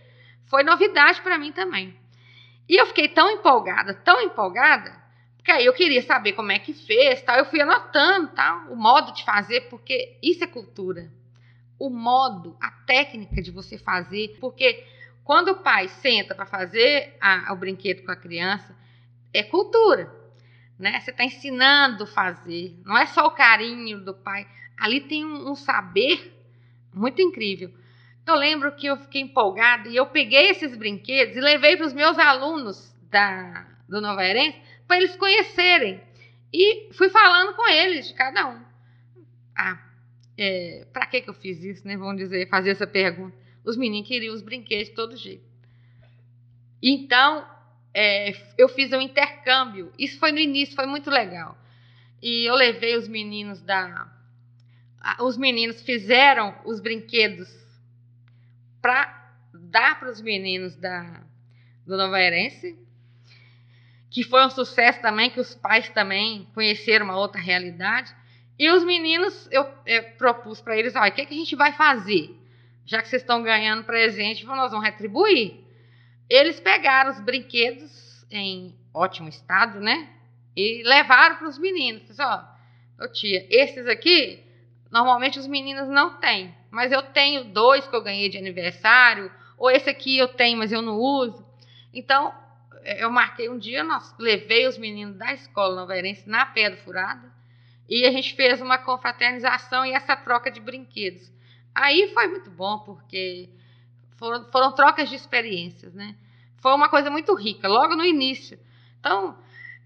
foi 0.45 0.63
novidade 0.63 1.21
para 1.21 1.37
mim 1.37 1.51
também. 1.51 1.97
E 2.67 2.79
eu 2.79 2.85
fiquei 2.87 3.07
tão 3.07 3.29
empolgada, 3.31 3.93
tão 3.93 4.21
empolgada, 4.21 4.95
porque 5.37 5.51
aí 5.51 5.65
eu 5.65 5.73
queria 5.73 6.01
saber 6.01 6.33
como 6.33 6.51
é 6.51 6.59
que 6.59 6.73
fez, 6.73 7.21
tal. 7.21 7.37
Eu 7.37 7.45
fui 7.45 7.61
anotando, 7.61 8.29
tal, 8.35 8.71
o 8.71 8.75
modo 8.75 9.13
de 9.13 9.23
fazer, 9.23 9.61
porque 9.69 10.17
isso 10.21 10.43
é 10.43 10.47
cultura. 10.47 11.11
O 11.79 11.89
modo, 11.89 12.57
a 12.59 12.71
técnica 12.71 13.41
de 13.41 13.51
você 13.51 13.77
fazer, 13.77 14.37
porque 14.39 14.83
quando 15.25 15.49
o 15.49 15.55
pai 15.55 15.87
senta 15.87 16.35
para 16.35 16.45
fazer 16.45 17.17
a, 17.19 17.51
o 17.51 17.55
brinquedo 17.55 18.05
com 18.05 18.11
a 18.11 18.15
criança, 18.15 18.77
é 19.33 19.41
cultura, 19.41 20.13
né? 20.77 20.99
Você 20.99 21.09
está 21.09 21.23
ensinando 21.23 22.03
a 22.03 22.07
fazer, 22.07 22.79
não 22.85 22.95
é 22.95 23.07
só 23.07 23.25
o 23.25 23.31
carinho 23.31 23.99
do 23.99 24.13
pai. 24.13 24.47
Ali 24.77 25.01
tem 25.01 25.25
um, 25.25 25.49
um 25.49 25.55
saber 25.55 26.31
muito 26.93 27.23
incrível. 27.23 27.73
Eu 28.27 28.35
lembro 28.35 28.75
que 28.75 28.85
eu 28.85 28.97
fiquei 28.97 29.21
empolgada 29.21 29.89
e 29.89 29.95
eu 29.95 30.05
peguei 30.05 30.51
esses 30.51 30.77
brinquedos 30.77 31.35
e 31.35 31.41
levei 31.41 31.75
para 31.75 31.87
os 31.87 31.93
meus 31.93 32.19
alunos 32.19 32.95
da, 33.09 33.65
do 33.89 33.99
Nova 33.99 34.23
Herense 34.23 34.61
para 34.87 34.97
eles 34.97 35.15
conhecerem. 35.15 36.01
E 36.53 36.93
fui 36.93 37.09
falando 37.09 37.55
com 37.55 37.67
eles, 37.67 38.09
de 38.09 38.13
cada 38.13 38.47
um. 38.47 38.61
Ah, 39.55 39.79
é, 40.37 40.85
para 40.93 41.07
que, 41.07 41.21
que 41.21 41.29
eu 41.29 41.33
fiz 41.33 41.63
isso, 41.63 41.87
né? 41.87 41.97
Vamos 41.97 42.17
dizer, 42.17 42.47
fazer 42.47 42.69
essa 42.69 42.85
pergunta 42.85 43.44
os 43.65 43.75
meninos 43.75 44.07
queriam 44.07 44.33
os 44.33 44.41
brinquedos 44.41 44.89
de 44.89 44.95
todo 44.95 45.17
jeito. 45.17 45.43
Então, 46.81 47.45
é, 47.93 48.35
eu 48.57 48.69
fiz 48.69 48.91
um 48.93 49.01
intercâmbio. 49.01 49.91
Isso 49.97 50.19
foi 50.19 50.31
no 50.31 50.39
início, 50.39 50.75
foi 50.75 50.85
muito 50.85 51.09
legal. 51.09 51.57
E 52.21 52.47
eu 52.47 52.55
levei 52.55 52.95
os 52.95 53.07
meninos 53.07 53.61
da. 53.61 54.11
Os 55.19 55.37
meninos 55.37 55.81
fizeram 55.81 56.55
os 56.65 56.79
brinquedos 56.79 57.49
para 58.81 59.33
dar 59.53 59.99
para 59.99 60.09
os 60.09 60.21
meninos 60.21 60.75
da, 60.75 61.23
do 61.85 61.95
Nova 61.95 62.19
Herense, 62.19 62.77
que 64.09 64.23
foi 64.23 64.45
um 64.45 64.49
sucesso 64.49 65.01
também, 65.01 65.29
que 65.29 65.39
os 65.39 65.55
pais 65.55 65.89
também 65.89 66.47
conheceram 66.53 67.05
uma 67.05 67.17
outra 67.17 67.39
realidade. 67.39 68.15
E 68.57 68.69
os 68.71 68.83
meninos, 68.83 69.47
eu, 69.51 69.67
eu 69.85 70.03
propus 70.17 70.61
para 70.61 70.77
eles: 70.77 70.95
olha, 70.95 71.11
o 71.11 71.15
que, 71.15 71.21
é 71.21 71.25
que 71.25 71.33
a 71.33 71.37
gente 71.37 71.55
vai 71.55 71.73
fazer? 71.73 72.35
Já 72.85 73.01
que 73.01 73.07
vocês 73.07 73.21
estão 73.21 73.41
ganhando 73.41 73.83
presente, 73.83 74.45
nós 74.45 74.71
vamos 74.71 74.85
retribuir. 74.85 75.55
Eles 76.29 76.59
pegaram 76.59 77.11
os 77.11 77.19
brinquedos 77.19 78.25
em 78.31 78.75
ótimo 78.93 79.27
estado, 79.27 79.79
né? 79.79 80.09
E 80.55 80.83
levaram 80.83 81.37
para 81.37 81.47
os 81.47 81.57
meninos. 81.57 82.19
Ó, 82.19 82.43
oh, 83.01 83.07
tia, 83.09 83.45
esses 83.49 83.87
aqui, 83.87 84.43
normalmente 84.91 85.39
os 85.39 85.47
meninos 85.47 85.87
não 85.87 86.17
têm, 86.17 86.55
mas 86.71 86.91
eu 86.91 87.01
tenho 87.01 87.45
dois 87.45 87.87
que 87.87 87.95
eu 87.95 88.03
ganhei 88.03 88.29
de 88.29 88.37
aniversário, 88.37 89.31
ou 89.57 89.69
esse 89.69 89.89
aqui 89.89 90.17
eu 90.17 90.27
tenho, 90.27 90.57
mas 90.57 90.71
eu 90.71 90.81
não 90.81 90.97
uso. 90.97 91.45
Então, 91.93 92.33
eu 92.83 93.09
marquei 93.09 93.49
um 93.49 93.57
dia, 93.57 93.83
nós 93.83 94.13
levei 94.19 94.67
os 94.67 94.77
meninos 94.77 95.17
da 95.17 95.33
escola 95.33 95.75
novairense 95.75 96.29
na 96.29 96.45
Pedra 96.45 96.77
Furada 96.77 97.33
e 97.89 98.05
a 98.05 98.11
gente 98.11 98.35
fez 98.35 98.61
uma 98.61 98.77
confraternização 98.77 99.85
e 99.85 99.93
essa 99.93 100.15
troca 100.15 100.51
de 100.51 100.59
brinquedos. 100.59 101.31
Aí 101.75 102.09
foi 102.13 102.27
muito 102.27 102.49
bom, 102.49 102.79
porque 102.79 103.49
foram, 104.15 104.49
foram 104.49 104.71
trocas 104.73 105.09
de 105.09 105.15
experiências, 105.15 105.93
né? 105.93 106.15
Foi 106.57 106.73
uma 106.73 106.87
coisa 106.87 107.11
muito 107.11 107.35
rica, 107.35 107.67
logo 107.67 107.97
no 107.97 108.05
início. 108.05 108.57
Então, 108.99 109.37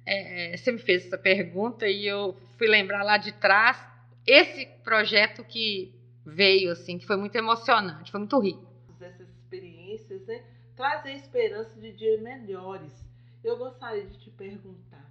é, 0.06 0.56
você 0.56 0.72
me 0.72 0.78
fez 0.78 1.08
essa 1.08 1.18
pergunta 1.18 1.88
e 1.88 2.06
eu 2.06 2.38
fui 2.58 2.68
lembrar 2.68 3.04
lá 3.04 3.18
de 3.18 3.32
trás 3.32 3.84
esse 4.26 4.68
projeto 4.84 5.44
que 5.44 5.92
veio, 6.24 6.72
assim, 6.72 7.00
que 7.00 7.08
foi 7.08 7.18
muito 7.18 7.36
emocionante, 7.36 8.12
foi 8.12 8.20
muito 8.20 8.40
rico. 8.40 8.64
Essas 9.02 9.28
experiências, 9.28 10.28
né? 10.28 10.44
Trazem 10.76 11.16
esperança 11.16 11.80
de 11.80 11.92
dias 11.92 12.22
melhores. 12.22 13.04
Eu 13.44 13.58
gostaria 13.58 14.06
de 14.06 14.18
te 14.20 14.30
perguntar, 14.30 15.10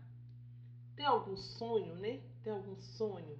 tem 0.95 1.05
algum 1.05 1.37
sonho, 1.37 1.97
né? 1.97 2.21
Tem 2.45 2.53
algum 2.53 2.77
sonho 2.77 3.37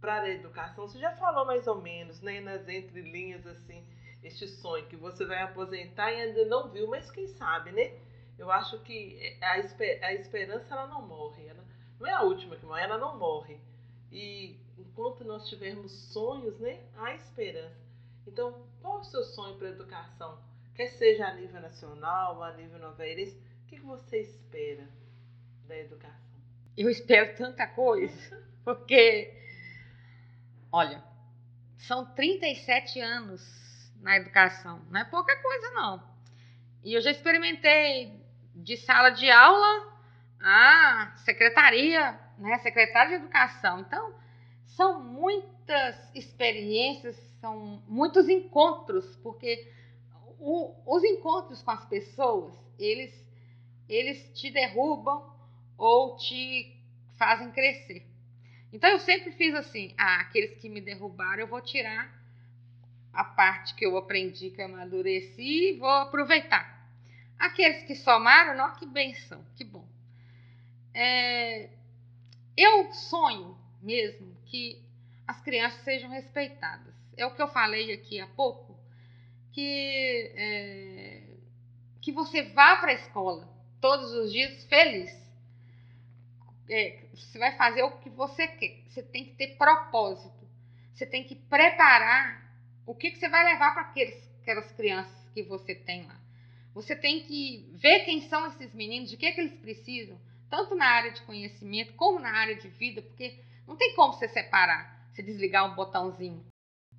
para 0.00 0.22
a 0.22 0.30
educação? 0.30 0.86
Você 0.86 0.98
já 0.98 1.12
falou 1.12 1.44
mais 1.44 1.66
ou 1.66 1.80
menos, 1.80 2.20
né? 2.20 2.40
Nas 2.40 2.68
entrelinhas, 2.68 3.46
assim, 3.46 3.84
este 4.22 4.46
sonho 4.48 4.86
que 4.86 4.96
você 4.96 5.24
vai 5.24 5.42
aposentar 5.42 6.12
e 6.12 6.20
ainda 6.20 6.44
não 6.46 6.68
viu, 6.70 6.88
mas 6.88 7.10
quem 7.10 7.26
sabe, 7.26 7.72
né? 7.72 7.92
Eu 8.38 8.50
acho 8.50 8.78
que 8.80 9.36
a, 9.40 9.58
esper 9.58 10.02
a 10.04 10.14
esperança 10.14 10.72
ela 10.72 10.86
não 10.86 11.02
morre, 11.02 11.46
ela 11.46 11.64
não 11.98 12.06
é 12.06 12.12
a 12.12 12.22
última 12.22 12.56
que 12.56 12.64
morre, 12.64 12.82
ela 12.82 12.98
não 12.98 13.18
morre. 13.18 13.60
E 14.12 14.56
enquanto 14.78 15.24
nós 15.24 15.48
tivermos 15.48 15.92
sonhos, 16.12 16.58
né, 16.58 16.80
há 16.96 17.14
esperança. 17.14 17.76
Então, 18.26 18.64
qual 18.80 18.98
é 18.98 19.00
o 19.00 19.04
seu 19.04 19.24
sonho 19.24 19.56
para 19.56 19.68
a 19.68 19.70
educação? 19.72 20.38
Quer 20.74 20.86
seja 20.86 21.26
a 21.26 21.34
nível 21.34 21.60
nacional, 21.60 22.42
a 22.42 22.52
nível 22.52 22.78
noveirense, 22.78 23.36
o 23.64 23.66
que 23.66 23.80
você 23.80 24.20
espera 24.20 24.88
da 25.66 25.76
educação? 25.76 26.38
Eu 26.76 26.88
espero 26.88 27.36
tanta 27.36 27.66
coisa, 27.66 28.46
porque, 28.64 29.34
olha, 30.72 31.02
são 31.76 32.04
37 32.14 33.00
anos 33.00 33.42
na 34.00 34.16
educação, 34.16 34.82
não 34.90 35.00
é 35.00 35.04
pouca 35.04 35.36
coisa 35.40 35.70
não. 35.72 36.02
E 36.84 36.94
eu 36.94 37.00
já 37.00 37.10
experimentei 37.10 38.12
de 38.54 38.76
sala 38.76 39.10
de 39.10 39.30
aula 39.30 39.98
a 40.40 41.12
secretaria, 41.24 42.18
né, 42.38 42.58
secretária 42.58 43.18
de 43.18 43.24
educação. 43.24 43.80
Então, 43.80 44.14
são 44.66 45.02
muitas 45.02 45.96
experiências, 46.14 47.16
são 47.40 47.82
muitos 47.88 48.28
encontros, 48.28 49.16
porque 49.16 49.72
o, 50.38 50.74
os 50.86 51.02
encontros 51.02 51.62
com 51.62 51.70
as 51.70 51.84
pessoas, 51.86 52.54
eles, 52.78 53.12
eles 53.88 54.30
te 54.38 54.50
derrubam 54.50 55.32
ou 55.76 56.16
te 56.16 56.76
fazem 57.18 57.50
crescer. 57.50 58.07
Então 58.72 58.90
eu 58.90 58.98
sempre 59.00 59.32
fiz 59.32 59.54
assim, 59.54 59.94
ah, 59.96 60.20
aqueles 60.20 60.60
que 60.60 60.68
me 60.68 60.80
derrubaram 60.80 61.40
eu 61.40 61.46
vou 61.46 61.60
tirar 61.60 62.12
a 63.12 63.24
parte 63.24 63.74
que 63.74 63.84
eu 63.84 63.96
aprendi, 63.96 64.50
que 64.50 64.60
eu 64.60 64.66
amadureci 64.66 65.72
e 65.72 65.78
vou 65.78 65.88
aproveitar. 65.88 66.86
Aqueles 67.38 67.82
que 67.84 67.94
somaram, 67.94 68.56
não, 68.56 68.74
que 68.74 68.86
benção, 68.86 69.44
que 69.56 69.64
bom. 69.64 69.88
É, 70.92 71.70
eu 72.56 72.92
sonho 72.92 73.56
mesmo 73.80 74.36
que 74.46 74.82
as 75.26 75.40
crianças 75.40 75.80
sejam 75.82 76.10
respeitadas. 76.10 76.94
É 77.16 77.24
o 77.26 77.34
que 77.34 77.42
eu 77.42 77.48
falei 77.48 77.92
aqui 77.92 78.20
há 78.20 78.26
pouco, 78.26 78.78
que, 79.52 80.32
é, 80.36 81.22
que 82.00 82.12
você 82.12 82.42
vá 82.42 82.76
para 82.76 82.90
a 82.90 82.94
escola 82.94 83.48
todos 83.80 84.12
os 84.12 84.32
dias 84.32 84.64
feliz. 84.64 85.10
É, 86.68 87.07
você 87.24 87.38
vai 87.38 87.56
fazer 87.56 87.82
o 87.82 87.98
que 87.98 88.10
você 88.10 88.46
quer. 88.46 88.82
Você 88.88 89.02
tem 89.02 89.24
que 89.24 89.34
ter 89.34 89.56
propósito. 89.56 90.48
Você 90.92 91.06
tem 91.06 91.24
que 91.24 91.34
preparar 91.34 92.48
o 92.86 92.94
que, 92.94 93.10
que 93.10 93.18
você 93.18 93.28
vai 93.28 93.44
levar 93.44 93.72
para 93.72 93.82
aquelas 93.82 94.72
crianças 94.72 95.30
que 95.32 95.42
você 95.42 95.74
tem 95.74 96.06
lá. 96.06 96.18
Você 96.74 96.96
tem 96.96 97.24
que 97.24 97.68
ver 97.74 98.04
quem 98.04 98.22
são 98.22 98.46
esses 98.46 98.72
meninos, 98.74 99.10
de 99.10 99.16
que, 99.16 99.30
que 99.32 99.40
eles 99.40 99.58
precisam, 99.60 100.18
tanto 100.48 100.74
na 100.74 100.86
área 100.86 101.10
de 101.10 101.20
conhecimento 101.22 101.92
como 101.94 102.18
na 102.18 102.30
área 102.30 102.54
de 102.54 102.68
vida, 102.68 103.02
porque 103.02 103.38
não 103.66 103.76
tem 103.76 103.94
como 103.94 104.12
você 104.12 104.28
separar, 104.28 105.08
você 105.10 105.22
desligar 105.22 105.70
um 105.70 105.74
botãozinho. 105.74 106.44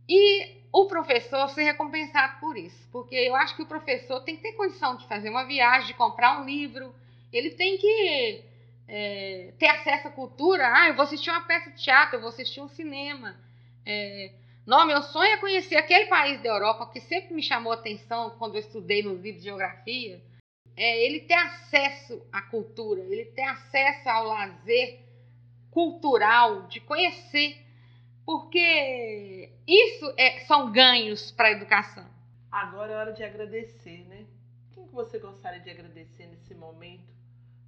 E 0.08 0.64
o 0.72 0.86
professor 0.86 1.50
ser 1.50 1.64
recompensado 1.64 2.40
por 2.40 2.58
isso, 2.58 2.88
porque 2.92 3.16
eu 3.16 3.36
acho 3.36 3.56
que 3.56 3.64
o 3.64 3.68
professor 3.68 4.22
tem 4.22 4.36
que 4.36 4.44
ter 4.44 4.54
condição 4.54 4.96
de 4.96 5.08
fazer 5.08 5.30
uma 5.30 5.46
viagem, 5.46 5.88
de 5.88 5.94
comprar 5.94 6.42
um 6.42 6.46
livro, 6.46 6.94
ele 7.32 7.52
tem 7.52 7.78
que 7.78 8.44
é, 8.90 9.54
ter 9.60 9.68
acesso 9.68 10.08
à 10.08 10.12
cultura. 10.12 10.68
Ah, 10.74 10.88
eu 10.88 10.96
vou 10.96 11.04
assistir 11.04 11.30
uma 11.30 11.42
peça 11.42 11.70
de 11.70 11.82
teatro, 11.82 12.16
eu 12.16 12.22
vou 12.22 12.30
assistir 12.30 12.60
um 12.60 12.68
cinema. 12.68 13.40
É, 13.86 14.34
não, 14.66 14.86
meu 14.86 15.02
sonho 15.04 15.32
é 15.32 15.38
conhecer 15.38 15.76
aquele 15.76 16.08
país 16.08 16.42
da 16.42 16.50
Europa 16.50 16.90
que 16.92 17.00
sempre 17.00 17.34
me 17.34 17.44
chamou 17.44 17.72
a 17.72 17.76
atenção 17.76 18.32
quando 18.32 18.56
eu 18.56 18.60
estudei 18.60 19.04
nos 19.04 19.22
livros 19.22 19.44
de 19.44 19.50
geografia. 19.50 20.22
É 20.76 21.06
ele 21.06 21.22
ter 21.22 21.36
acesso 21.36 22.26
à 22.32 22.42
cultura, 22.42 23.02
ele 23.02 23.26
ter 23.26 23.44
acesso 23.44 24.10
ao 24.10 24.26
lazer 24.26 25.00
cultural, 25.70 26.68
de 26.68 26.80
conhecer, 26.80 27.58
porque 28.26 29.52
isso 29.68 30.14
é, 30.18 30.40
são 30.42 30.72
ganhos 30.72 31.32
para 31.32 31.50
a 31.50 31.52
educação. 31.52 32.08
Agora 32.52 32.92
é 32.92 32.96
hora 32.96 33.14
de 33.14 33.24
agradecer, 33.24 34.06
né? 34.08 34.26
Quem 34.74 34.88
que 34.88 34.94
você 34.94 35.20
gostaria 35.20 35.60
de 35.60 35.70
agradecer 35.70 36.26
nesse 36.28 36.56
momento, 36.56 37.14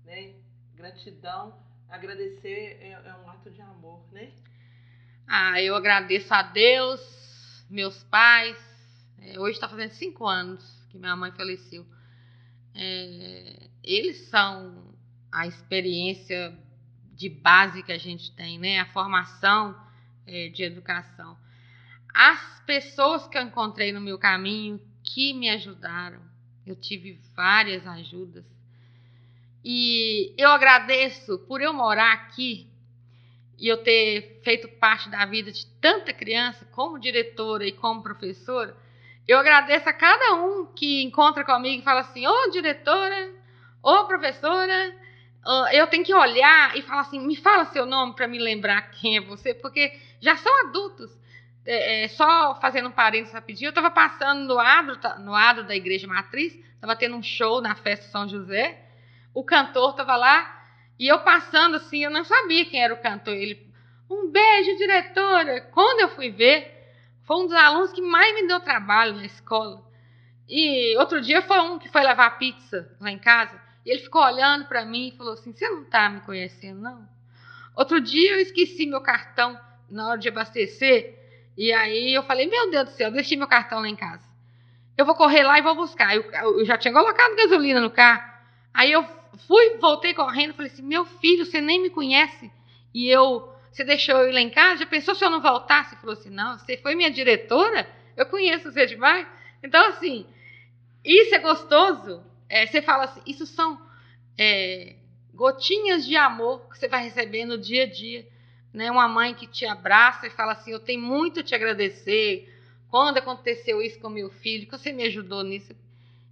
né? 0.03 0.33
Gratidão, 0.81 1.53
agradecer 1.87 2.79
é, 2.81 2.99
é 3.05 3.15
um 3.23 3.29
ato 3.29 3.51
de 3.51 3.61
amor, 3.61 4.03
né? 4.11 4.31
Ah, 5.27 5.61
eu 5.61 5.75
agradeço 5.75 6.33
a 6.33 6.41
Deus, 6.41 6.99
meus 7.69 8.03
pais. 8.05 8.57
É, 9.19 9.39
hoje 9.39 9.53
está 9.53 9.69
fazendo 9.69 9.91
cinco 9.91 10.25
anos 10.25 10.65
que 10.89 10.97
minha 10.97 11.15
mãe 11.15 11.31
faleceu. 11.33 11.85
É, 12.73 13.69
eles 13.83 14.27
são 14.29 14.95
a 15.31 15.45
experiência 15.45 16.57
de 17.13 17.29
base 17.29 17.83
que 17.83 17.91
a 17.91 17.99
gente 17.99 18.35
tem, 18.35 18.57
né? 18.57 18.79
A 18.79 18.87
formação 18.87 19.79
é, 20.25 20.49
de 20.49 20.63
educação. 20.63 21.37
As 22.11 22.59
pessoas 22.65 23.27
que 23.27 23.37
eu 23.37 23.43
encontrei 23.43 23.91
no 23.91 24.01
meu 24.01 24.17
caminho 24.17 24.81
que 25.03 25.31
me 25.31 25.47
ajudaram, 25.47 26.23
eu 26.65 26.75
tive 26.75 27.21
várias 27.35 27.85
ajudas. 27.85 28.60
E 29.63 30.33
eu 30.37 30.49
agradeço 30.49 31.37
por 31.39 31.61
eu 31.61 31.73
morar 31.73 32.13
aqui 32.13 32.67
e 33.59 33.67
eu 33.67 33.77
ter 33.77 34.41
feito 34.43 34.67
parte 34.67 35.07
da 35.09 35.23
vida 35.25 35.51
de 35.51 35.65
tanta 35.79 36.11
criança, 36.11 36.65
como 36.71 36.99
diretora 36.99 37.65
e 37.65 37.71
como 37.71 38.01
professora. 38.01 38.75
Eu 39.27 39.37
agradeço 39.37 39.87
a 39.87 39.93
cada 39.93 40.33
um 40.33 40.65
que 40.65 41.03
encontra 41.03 41.45
comigo 41.45 41.81
e 41.81 41.85
fala 41.85 42.01
assim: 42.01 42.25
ô 42.25 42.49
diretora, 42.49 43.31
ô 43.83 44.05
professora, 44.05 44.95
eu 45.73 45.87
tenho 45.87 46.03
que 46.03 46.13
olhar 46.13 46.75
e 46.75 46.81
falar 46.81 47.01
assim, 47.01 47.19
me 47.19 47.35
fala 47.35 47.65
seu 47.65 47.85
nome 47.85 48.15
para 48.15 48.27
me 48.27 48.39
lembrar 48.39 48.91
quem 48.91 49.17
é 49.17 49.21
você, 49.21 49.53
porque 49.53 49.95
já 50.19 50.35
são 50.35 50.67
adultos. 50.67 51.19
É, 51.63 52.05
é, 52.05 52.07
só 52.07 52.59
fazendo 52.59 52.89
um 52.89 52.91
parênteses 52.91 53.33
rapidinho, 53.33 53.67
eu 53.67 53.71
estava 53.71 53.91
passando 53.91 54.47
no 54.47 54.59
adro, 54.59 54.97
no 55.19 55.35
adro 55.35 55.63
da 55.63 55.75
Igreja 55.75 56.07
Matriz, 56.07 56.55
estava 56.73 56.95
tendo 56.95 57.15
um 57.15 57.21
show 57.21 57.61
na 57.61 57.75
festa 57.75 58.07
São 58.07 58.27
José, 58.27 58.83
o 59.33 59.43
cantor 59.43 59.91
estava 59.91 60.15
lá, 60.15 60.61
e 60.99 61.07
eu 61.07 61.19
passando 61.19 61.77
assim, 61.77 62.03
eu 62.03 62.11
não 62.11 62.23
sabia 62.23 62.65
quem 62.65 62.83
era 62.83 62.93
o 62.93 63.01
cantor. 63.01 63.33
Ele, 63.33 63.59
um 64.09 64.29
beijo, 64.29 64.77
diretora. 64.77 65.61
Quando 65.71 66.01
eu 66.01 66.09
fui 66.09 66.29
ver, 66.29 66.71
foi 67.23 67.37
um 67.37 67.47
dos 67.47 67.55
alunos 67.55 67.91
que 67.91 68.01
mais 68.01 68.35
me 68.35 68.47
deu 68.47 68.59
trabalho 68.59 69.15
na 69.15 69.25
escola. 69.25 69.81
E 70.47 70.95
outro 70.97 71.21
dia 71.21 71.41
foi 71.41 71.59
um 71.59 71.79
que 71.79 71.89
foi 71.89 72.03
levar 72.03 72.37
pizza 72.37 72.93
lá 72.99 73.09
em 73.09 73.17
casa. 73.17 73.59
E 73.85 73.89
ele 73.89 74.01
ficou 74.01 74.21
olhando 74.21 74.65
para 74.65 74.85
mim 74.85 75.07
e 75.07 75.17
falou 75.17 75.33
assim: 75.33 75.53
Você 75.53 75.67
não 75.69 75.83
está 75.83 76.09
me 76.09 76.21
conhecendo, 76.21 76.81
não? 76.81 77.07
Outro 77.75 77.99
dia 77.99 78.33
eu 78.33 78.39
esqueci 78.39 78.85
meu 78.85 79.01
cartão 79.01 79.59
na 79.89 80.09
hora 80.09 80.19
de 80.19 80.29
abastecer. 80.29 81.17
E 81.57 81.71
aí 81.71 82.13
eu 82.13 82.21
falei: 82.23 82.47
Meu 82.47 82.69
Deus 82.69 82.89
do 82.89 82.91
céu, 82.91 83.09
deixei 83.09 83.37
meu 83.37 83.47
cartão 83.47 83.79
lá 83.79 83.87
em 83.87 83.95
casa. 83.95 84.29
Eu 84.97 85.05
vou 85.05 85.15
correr 85.15 85.43
lá 85.43 85.57
e 85.57 85.61
vou 85.61 85.73
buscar. 85.73 86.15
Eu, 86.15 86.29
eu 86.31 86.65
já 86.65 86.77
tinha 86.77 86.93
colocado 86.93 87.35
gasolina 87.35 87.79
no 87.79 87.89
carro. 87.89 88.29
Aí 88.73 88.91
eu 88.91 89.03
fui, 89.47 89.77
voltei 89.77 90.13
correndo. 90.13 90.53
Falei 90.53 90.71
assim: 90.71 90.83
Meu 90.83 91.05
filho, 91.05 91.45
você 91.45 91.61
nem 91.61 91.81
me 91.81 91.89
conhece. 91.89 92.51
E 92.93 93.07
eu, 93.07 93.53
você 93.71 93.83
deixou 93.83 94.17
eu 94.17 94.29
ir 94.29 94.33
lá 94.33 94.41
em 94.41 94.49
casa? 94.49 94.81
Já 94.81 94.85
pensou 94.85 95.15
se 95.15 95.23
eu 95.23 95.29
não 95.29 95.41
voltasse? 95.41 95.95
Falou 95.97 96.13
assim: 96.13 96.29
Não, 96.29 96.57
você 96.57 96.77
foi 96.77 96.95
minha 96.95 97.11
diretora? 97.11 97.89
Eu 98.15 98.25
conheço 98.25 98.71
você 98.71 98.85
demais. 98.85 99.27
Então, 99.63 99.83
assim, 99.89 100.25
isso 101.03 101.33
é 101.33 101.39
gostoso 101.39 102.23
é, 102.51 102.67
você 102.67 102.81
fala 102.81 103.05
assim, 103.05 103.21
isso 103.25 103.45
são 103.45 103.81
é, 104.37 104.95
gotinhas 105.33 106.05
de 106.05 106.17
amor 106.17 106.67
que 106.69 106.77
você 106.77 106.89
vai 106.89 107.01
receber 107.01 107.45
no 107.45 107.57
dia 107.57 107.83
a 107.83 107.85
dia. 107.89 108.27
Né? 108.73 108.91
Uma 108.91 109.07
mãe 109.07 109.33
que 109.33 109.47
te 109.47 109.65
abraça 109.65 110.27
e 110.27 110.31
fala 110.31 110.51
assim: 110.51 110.71
Eu 110.71 110.79
tenho 110.81 111.01
muito 111.01 111.39
a 111.39 111.43
te 111.43 111.55
agradecer. 111.55 112.53
Quando 112.89 113.17
aconteceu 113.17 113.81
isso 113.81 113.97
com 113.99 114.09
meu 114.09 114.29
filho, 114.29 114.65
que 114.65 114.77
você 114.77 114.91
me 114.91 115.03
ajudou 115.03 115.45
nisso. 115.45 115.73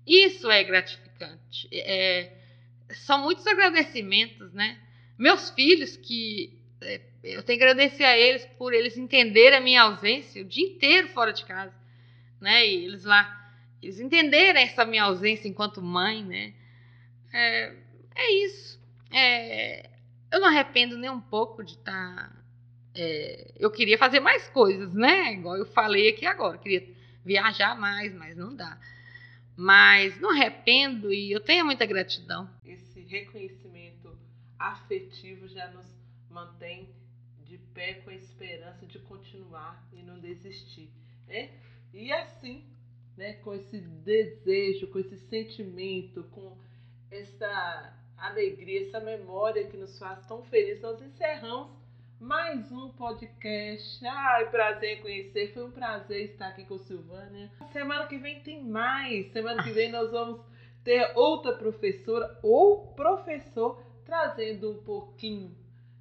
Isso 0.05 0.51
é 0.51 0.62
gratificante. 0.62 1.69
É, 1.71 2.33
são 2.91 3.23
muitos 3.23 3.45
agradecimentos, 3.45 4.54
né? 4.54 4.80
Meus 5.17 5.49
filhos, 5.49 5.97
que 5.97 6.60
é, 6.82 7.02
eu 7.23 7.43
tenho 7.43 7.60
que 7.60 7.65
agradecer 7.65 8.04
a 8.04 8.17
eles 8.17 8.45
por 8.58 8.73
eles 8.73 8.97
entenderem 8.97 9.58
a 9.58 9.62
minha 9.62 9.84
ausência 9.84 10.41
o 10.41 10.45
dia 10.45 10.65
inteiro 10.65 11.10
fora 11.10 11.34
de 11.34 11.45
casa, 11.45 11.73
né? 12.39 12.65
E 12.65 12.86
eles 12.86 13.04
lá, 13.04 13.54
eles 13.82 13.99
entenderem 13.99 14.63
essa 14.63 14.86
minha 14.86 15.04
ausência 15.04 15.47
enquanto 15.47 15.82
mãe, 15.82 16.23
né? 16.23 16.54
É, 17.34 17.75
é 18.15 18.32
isso. 18.45 18.80
É, 19.12 19.89
eu 20.32 20.39
não 20.39 20.47
arrependo 20.47 20.97
nem 20.97 21.10
um 21.10 21.21
pouco 21.21 21.63
de 21.63 21.73
estar. 21.73 21.93
Tá, 21.93 22.39
é, 22.95 23.54
eu 23.58 23.69
queria 23.71 23.97
fazer 23.97 24.19
mais 24.19 24.47
coisas, 24.49 24.93
né? 24.93 25.34
Igual 25.34 25.58
eu 25.58 25.65
falei 25.65 26.10
aqui 26.10 26.25
agora, 26.25 26.56
eu 26.56 26.62
queria 26.62 26.88
viajar 27.23 27.75
mais, 27.75 28.13
mas 28.13 28.36
não 28.36 28.56
dá. 28.56 28.80
Mas 29.62 30.17
não 30.22 30.30
arrependo 30.30 31.12
e 31.12 31.34
eu 31.34 31.41
tenho 31.41 31.65
muita 31.65 31.86
gratidão. 31.86 32.50
Esse 32.63 33.02
reconhecimento 33.02 34.17
afetivo 34.58 35.50
já 35.50 35.67
nos 35.72 35.86
mantém 36.30 36.88
de 37.43 37.58
pé 37.58 37.95
com 37.95 38.10
a 38.10 38.15
esperança 38.15 38.86
de 38.86 38.98
continuar 39.00 39.86
e 39.91 40.02
não 40.02 40.17
desistir. 40.17 40.89
Né? 41.28 41.50
E 41.93 42.10
assim, 42.10 42.63
né, 43.17 43.34
com 43.34 43.54
esse 43.54 43.82
desejo, 43.82 44.88
com 44.88 45.00
esse 45.00 45.17
sentimento, 45.28 46.24
com 46.32 46.58
essa 47.12 48.00
alegria, 48.15 48.88
essa 48.88 49.02
memória 49.02 49.67
que 49.67 49.76
nos 49.76 50.00
faz 50.00 50.26
tão 50.26 50.41
felizes, 50.45 50.82
nós 50.82 51.02
encerramos 51.02 51.69
mais 52.19 52.69
um 52.69 52.89
podcast. 52.89 54.05
Ai, 54.05 54.49
prazer 54.49 54.97
em 54.97 55.01
conhecer. 55.01 55.53
Foi 55.53 55.63
um 55.63 55.71
prazer 55.71 56.25
estar 56.25 56.49
aqui 56.49 56.65
com 56.65 56.77
Silvânia. 56.79 57.49
Semana 57.71 58.08
que 58.08 58.17
vem 58.17 58.41
tem 58.41 58.62
mais. 58.62 59.32
Semana 59.32 59.63
que 59.63 59.71
vem 59.71 59.89
nós 59.89 60.12
vamos 60.12 60.41
ter 60.84 61.13
outra 61.15 61.53
professora 61.53 62.38
ou 62.43 62.88
professor 62.93 63.82
trazendo 64.05 64.71
um 64.71 64.84
pouquinho 64.84 65.55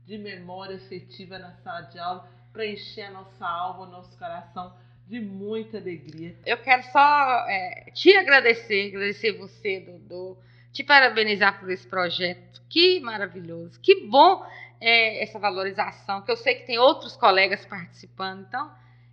de 0.07 0.18
memória 0.18 0.76
afetiva 0.76 1.38
na 1.38 1.52
sala 1.57 1.83
de 1.83 1.98
aula 1.98 2.28
para 2.52 2.66
encher 2.66 3.02
a 3.02 3.11
nossa 3.12 3.46
alma, 3.46 3.87
o 3.87 3.90
nosso 3.90 4.18
coração 4.18 4.74
de 5.07 5.20
muita 5.20 5.78
alegria. 5.78 6.35
Eu 6.44 6.59
quero 6.59 6.83
só 6.85 7.46
é, 7.48 7.90
te 7.92 8.16
agradecer, 8.16 8.88
agradecer 8.88 9.33
você, 9.38 9.81
Dodô, 9.81 10.37
te 10.72 10.83
parabenizar 10.83 11.61
por 11.61 11.70
esse 11.70 11.87
projeto. 11.87 12.61
Que 12.68 13.00
maravilhoso, 13.00 13.78
que 13.81 14.07
bom 14.07 14.44
é, 14.81 15.23
essa 15.23 15.38
valorização, 15.38 16.23
que 16.23 16.31
eu 16.31 16.37
sei 16.37 16.55
que 16.57 16.67
tem 16.67 16.79
outros 16.79 17.17
colegas 17.17 17.64
participando. 17.67 18.47
Então, 18.47 18.71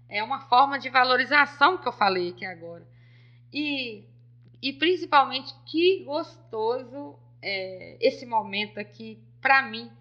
é 0.08 0.24
uma 0.24 0.42
forma 0.42 0.78
de 0.78 0.90
valorização 0.90 1.78
que 1.78 1.88
eu 1.88 1.92
falei 1.92 2.30
aqui 2.30 2.46
agora. 2.46 2.88
E, 3.52 4.04
e 4.62 4.74
principalmente, 4.74 5.54
que 5.66 6.04
gostoso 6.04 7.18
é, 7.42 7.98
esse 8.00 8.26
momento 8.26 8.80
aqui, 8.80 9.20
para 9.42 9.62
mim, 9.62 9.92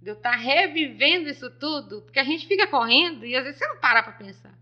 de 0.00 0.10
eu 0.10 0.14
estar 0.14 0.32
tá 0.32 0.36
revivendo 0.36 1.28
isso 1.28 1.50
tudo, 1.58 2.02
porque 2.02 2.18
a 2.18 2.24
gente 2.24 2.46
fica 2.46 2.66
correndo 2.66 3.24
e 3.24 3.34
às 3.34 3.44
vezes 3.44 3.58
você 3.58 3.66
não 3.66 3.78
para 3.78 4.02
para 4.02 4.12
pensar. 4.12 4.54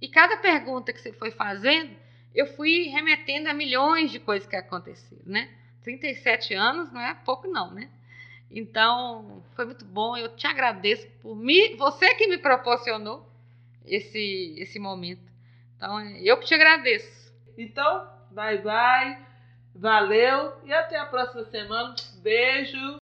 E 0.00 0.08
cada 0.08 0.36
pergunta 0.36 0.92
que 0.92 1.00
você 1.00 1.12
foi 1.12 1.30
fazendo, 1.30 1.96
eu 2.34 2.46
fui 2.54 2.88
remetendo 2.88 3.48
a 3.48 3.54
milhões 3.54 4.10
de 4.10 4.20
coisas 4.20 4.48
que 4.48 4.56
aconteceram, 4.56 5.22
né? 5.24 5.48
37 5.82 6.54
anos 6.54 6.92
não 6.92 7.00
é 7.00 7.14
pouco 7.24 7.48
não, 7.48 7.72
né? 7.72 7.90
Então, 8.54 9.42
foi 9.56 9.64
muito 9.64 9.84
bom. 9.84 10.16
Eu 10.16 10.36
te 10.36 10.46
agradeço 10.46 11.08
por 11.20 11.34
me, 11.34 11.74
você 11.74 12.14
que 12.14 12.28
me 12.28 12.38
proporcionou 12.38 13.28
esse 13.84 14.54
esse 14.56 14.78
momento. 14.78 15.32
Então, 15.76 16.00
eu 16.00 16.38
que 16.38 16.46
te 16.46 16.54
agradeço. 16.54 17.34
Então, 17.58 18.08
bye 18.30 18.58
bye. 18.58 19.18
Valeu 19.74 20.54
e 20.64 20.72
até 20.72 20.96
a 20.96 21.06
próxima 21.06 21.44
semana. 21.46 21.96
Beijo. 22.22 22.98